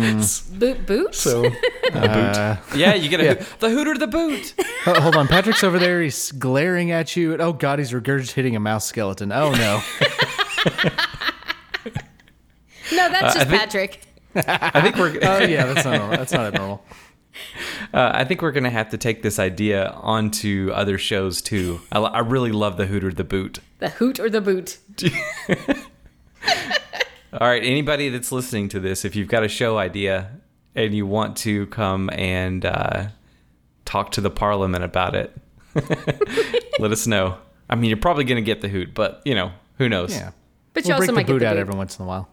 Boot 0.58 0.86
boot. 0.86 1.14
So, 1.14 1.46
uh, 1.92 2.56
yeah, 2.74 2.94
you 2.94 3.08
get 3.08 3.20
a 3.20 3.34
hoot. 3.34 3.60
the 3.60 3.70
hooter 3.70 3.94
the 3.98 4.06
boot. 4.06 4.54
oh, 4.86 5.00
hold 5.00 5.16
on. 5.16 5.28
Patrick's 5.28 5.62
over 5.64 5.78
there. 5.78 6.02
He's 6.02 6.32
glaring 6.32 6.90
at 6.90 7.16
you. 7.16 7.36
Oh, 7.36 7.52
God, 7.52 7.78
he's 7.78 7.92
regurgitating 7.92 8.56
a 8.56 8.60
mouse 8.60 8.86
skeleton. 8.86 9.32
Oh, 9.32 9.50
no. 9.52 9.82
no, 12.92 13.08
that's 13.10 13.34
just 13.34 13.38
I 13.38 13.44
think- 13.44 13.60
Patrick. 13.60 14.00
I 14.34 14.80
think 14.82 14.96
we're. 14.96 15.18
Oh, 15.22 15.42
yeah, 15.44 15.64
that's 15.72 15.84
not 15.84 15.96
normal. 15.98 16.16
That's 16.18 16.32
not 16.32 16.46
abnormal. 16.46 16.84
Uh, 17.92 18.10
I 18.14 18.24
think 18.24 18.42
we're 18.42 18.52
gonna 18.52 18.70
have 18.70 18.90
to 18.90 18.98
take 18.98 19.22
this 19.22 19.38
idea 19.38 19.90
onto 19.90 20.70
other 20.74 20.98
shows 20.98 21.40
too. 21.42 21.80
I, 21.92 21.98
I 22.00 22.18
really 22.20 22.52
love 22.52 22.76
the 22.76 22.86
hoot 22.86 23.04
or 23.04 23.12
the 23.12 23.24
boot. 23.24 23.60
The 23.78 23.90
hoot 23.90 24.18
or 24.20 24.28
the 24.30 24.40
boot. 24.40 24.78
All 27.38 27.46
right, 27.48 27.62
anybody 27.62 28.08
that's 28.08 28.32
listening 28.32 28.68
to 28.70 28.80
this, 28.80 29.04
if 29.04 29.14
you've 29.14 29.28
got 29.28 29.44
a 29.44 29.48
show 29.48 29.76
idea 29.78 30.30
and 30.74 30.94
you 30.94 31.06
want 31.06 31.36
to 31.38 31.66
come 31.66 32.08
and 32.12 32.64
uh, 32.64 33.08
talk 33.84 34.12
to 34.12 34.20
the 34.20 34.30
parliament 34.30 34.84
about 34.84 35.14
it, 35.14 35.36
let 36.78 36.92
us 36.92 37.06
know. 37.06 37.36
I 37.68 37.74
mean, 37.74 37.90
you're 37.90 37.98
probably 37.98 38.24
going 38.24 38.36
to 38.36 38.42
get 38.46 38.62
the 38.62 38.68
hoot, 38.68 38.94
but 38.94 39.20
you 39.24 39.34
know, 39.34 39.52
who 39.78 39.88
knows? 39.88 40.14
Yeah. 40.14 40.30
But 40.72 40.84
you 40.84 40.88
We'll 40.88 40.94
also 41.00 41.06
break 41.12 41.16
might 41.16 41.26
the 41.26 41.32
get 41.32 41.32
boot 41.34 41.38
the 41.40 41.46
out 41.48 41.54
boot. 41.54 41.60
every 41.60 41.74
once 41.76 41.98
in 41.98 42.04
a 42.04 42.08
while. 42.08 42.28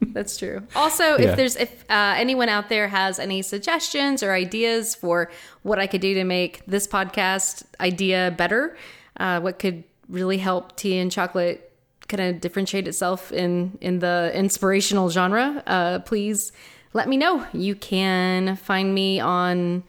That's 0.00 0.36
true. 0.36 0.62
Also, 0.76 1.16
Yeah. 1.18 1.30
if 1.30 1.36
there's 1.36 1.56
if 1.56 1.84
uh, 1.90 2.14
anyone 2.16 2.48
out 2.48 2.68
there 2.68 2.88
has 2.88 3.18
any 3.18 3.42
suggestions 3.42 4.22
or 4.22 4.32
ideas 4.32 4.94
for 4.94 5.30
what 5.62 5.78
I 5.78 5.86
could 5.88 6.00
do 6.00 6.14
to 6.14 6.24
make 6.24 6.62
this 6.66 6.86
podcast 6.86 7.64
idea 7.80 8.32
better, 8.38 8.76
uh, 9.18 9.40
what 9.40 9.58
could 9.58 9.82
really 10.08 10.38
help 10.38 10.76
tea 10.76 10.96
and 10.98 11.10
chocolate 11.10 11.67
kind 12.08 12.22
of 12.22 12.40
differentiate 12.40 12.88
itself 12.88 13.30
in 13.32 13.78
in 13.80 13.98
the 14.00 14.30
inspirational 14.34 15.10
genre, 15.10 15.62
uh, 15.66 15.98
please 16.00 16.52
let 16.94 17.08
me 17.08 17.16
know. 17.16 17.46
You 17.52 17.74
can 17.74 18.56
find 18.56 18.94
me 18.94 19.20
on, 19.20 19.84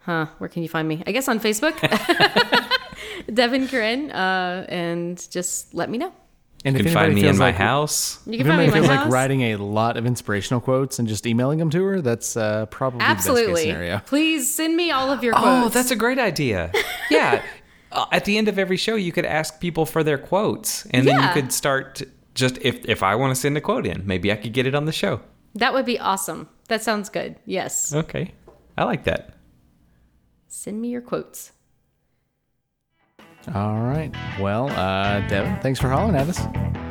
huh? 0.00 0.26
Where 0.38 0.48
can 0.48 0.62
you 0.62 0.68
find 0.68 0.86
me? 0.88 1.02
I 1.06 1.12
guess 1.12 1.28
on 1.28 1.38
Facebook, 1.40 1.74
Devin 3.32 3.68
Corinne, 3.68 4.10
uh, 4.10 4.66
and 4.68 5.24
just 5.30 5.74
let 5.74 5.88
me 5.90 5.98
know. 5.98 6.12
And 6.64 6.76
You 6.76 6.80
if 6.80 6.86
can 6.86 6.94
find 6.94 7.14
me 7.14 7.26
in 7.26 7.38
my 7.38 7.46
like, 7.46 7.56
house. 7.56 8.20
You 8.24 8.34
If 8.34 8.38
can 8.38 8.46
find 8.46 8.58
me 8.58 8.64
in 8.66 8.70
my 8.70 8.74
feels 8.76 8.86
house. 8.86 9.04
like 9.06 9.12
writing 9.12 9.40
a 9.52 9.56
lot 9.56 9.96
of 9.96 10.06
inspirational 10.06 10.60
quotes 10.60 11.00
and 11.00 11.08
just 11.08 11.26
emailing 11.26 11.58
them 11.58 11.70
to 11.70 11.82
her, 11.82 12.00
that's 12.00 12.36
uh, 12.36 12.66
probably 12.66 12.98
the 12.98 13.04
best 13.04 13.26
case 13.26 13.28
Absolutely. 13.30 13.62
scenario. 13.62 13.98
Please 14.06 14.54
send 14.54 14.76
me 14.76 14.92
all 14.92 15.10
of 15.10 15.24
your 15.24 15.32
quotes. 15.32 15.66
Oh, 15.66 15.68
that's 15.70 15.90
a 15.90 15.96
great 15.96 16.18
idea. 16.18 16.70
Yeah. 17.10 17.42
Uh, 17.92 18.06
at 18.10 18.24
the 18.24 18.38
end 18.38 18.48
of 18.48 18.58
every 18.58 18.76
show, 18.76 18.94
you 18.94 19.12
could 19.12 19.26
ask 19.26 19.60
people 19.60 19.86
for 19.86 20.02
their 20.02 20.18
quotes, 20.18 20.86
and 20.86 21.06
then 21.06 21.20
you 21.20 21.28
could 21.32 21.52
start 21.52 22.02
just 22.34 22.58
if 22.62 22.84
if 22.86 23.02
I 23.02 23.14
want 23.14 23.34
to 23.34 23.40
send 23.40 23.56
a 23.56 23.60
quote 23.60 23.86
in, 23.86 24.06
maybe 24.06 24.32
I 24.32 24.36
could 24.36 24.52
get 24.52 24.66
it 24.66 24.74
on 24.74 24.86
the 24.86 24.92
show. 24.92 25.20
That 25.54 25.74
would 25.74 25.84
be 25.84 25.98
awesome. 25.98 26.48
That 26.68 26.82
sounds 26.82 27.08
good. 27.10 27.36
Yes. 27.44 27.94
Okay, 27.94 28.32
I 28.76 28.84
like 28.84 29.04
that. 29.04 29.34
Send 30.48 30.80
me 30.80 30.88
your 30.88 31.02
quotes. 31.02 31.52
All 33.54 33.80
right. 33.80 34.12
Well, 34.38 34.70
uh, 34.70 35.26
Devin, 35.26 35.58
thanks 35.60 35.80
for 35.80 35.88
hollering 35.88 36.14
at 36.14 36.28
us. 36.28 36.38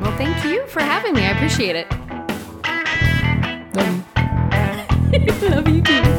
Well, 0.02 0.16
thank 0.18 0.44
you 0.44 0.66
for 0.66 0.80
having 0.80 1.14
me. 1.14 1.22
I 1.22 1.30
appreciate 1.30 1.76
it. 1.76 1.90
Um, 3.76 4.04
Love 5.50 5.68
you 5.68 5.82
too. 5.82 6.11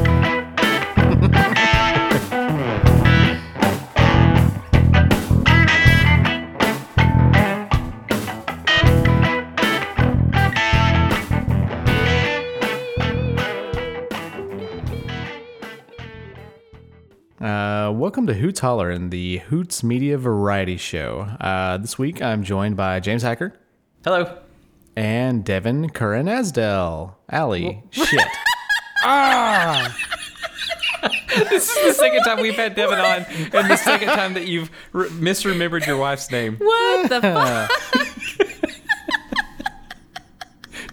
Welcome 18.24 18.36
to 18.40 18.40
Hoots 18.42 18.60
Holler 18.60 18.90
in 18.90 19.10
the 19.10 19.36
Hoots 19.38 19.82
Media 19.82 20.16
Variety 20.16 20.78
Show. 20.78 21.28
Uh, 21.40 21.76
this 21.76 21.98
week 21.98 22.22
I'm 22.22 22.42
joined 22.42 22.74
by 22.74 22.98
James 22.98 23.22
Hacker 23.22 23.52
Hello. 24.02 24.38
and 24.96 25.44
Devin 25.44 25.90
Curran 25.90 26.24
Asdell. 26.26 27.16
Allie, 27.28 27.82
shit. 27.90 28.08
This 31.50 31.68
is 31.68 31.84
the 31.84 31.92
second 31.92 32.22
time 32.22 32.40
we've 32.40 32.54
had 32.54 32.74
Devin 32.74 32.98
on, 32.98 33.26
and 33.52 33.70
the 33.70 33.76
second 33.76 34.08
time 34.08 34.32
that 34.34 34.46
you've 34.46 34.70
re- 34.92 35.08
misremembered 35.08 35.84
your 35.86 35.98
wife's 35.98 36.30
name. 36.30 36.56
What 36.56 37.08
the 37.10 37.20
fuck? 37.20 37.70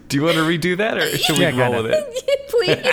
Do 0.10 0.18
you 0.18 0.24
want 0.24 0.36
to 0.36 0.42
redo 0.44 0.76
that, 0.78 0.98
or 0.98 1.08
should 1.16 1.38
we 1.38 1.44
Yeah, 1.46 1.58
roll 1.58 1.82
with 1.84 1.94
it? 1.94 2.50
Please. 2.50 2.92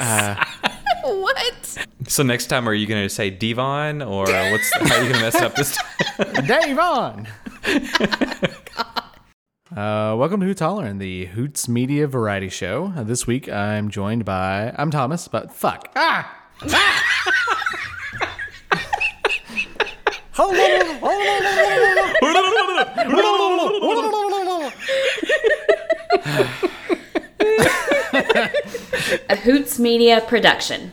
What? 2.08 2.12
So 2.12 2.22
next 2.22 2.46
time, 2.46 2.68
are 2.68 2.74
you 2.74 2.86
going 2.86 3.02
to 3.02 3.08
say 3.08 3.30
Devon, 3.30 4.02
or 4.02 4.24
what's 4.24 4.72
how 4.74 4.96
are 4.96 5.02
you 5.02 5.12
going 5.12 5.14
to 5.14 5.20
mess 5.20 5.34
it 5.34 5.42
up 5.42 5.54
this 5.54 5.76
time? 5.76 6.46
Dave 6.46 6.78
on. 6.78 7.28
Uh, 9.70 10.16
welcome 10.18 10.40
to 10.40 10.46
Hoots 10.46 10.62
Holler 10.62 10.86
in 10.86 10.96
the 10.96 11.26
Hoots 11.26 11.68
Media 11.68 12.06
Variety 12.06 12.48
Show. 12.48 12.90
Uh, 12.96 13.02
this 13.02 13.26
week 13.26 13.50
I'm 13.50 13.90
joined 13.90 14.24
by 14.24 14.74
I'm 14.78 14.90
Thomas, 14.90 15.28
but 15.28 15.52
fuck. 15.52 15.92
ah. 15.94 16.34
Ah! 16.70 17.04
A 29.28 29.36
Hoots 29.36 29.78
Media 29.78 30.22
production. 30.26 30.92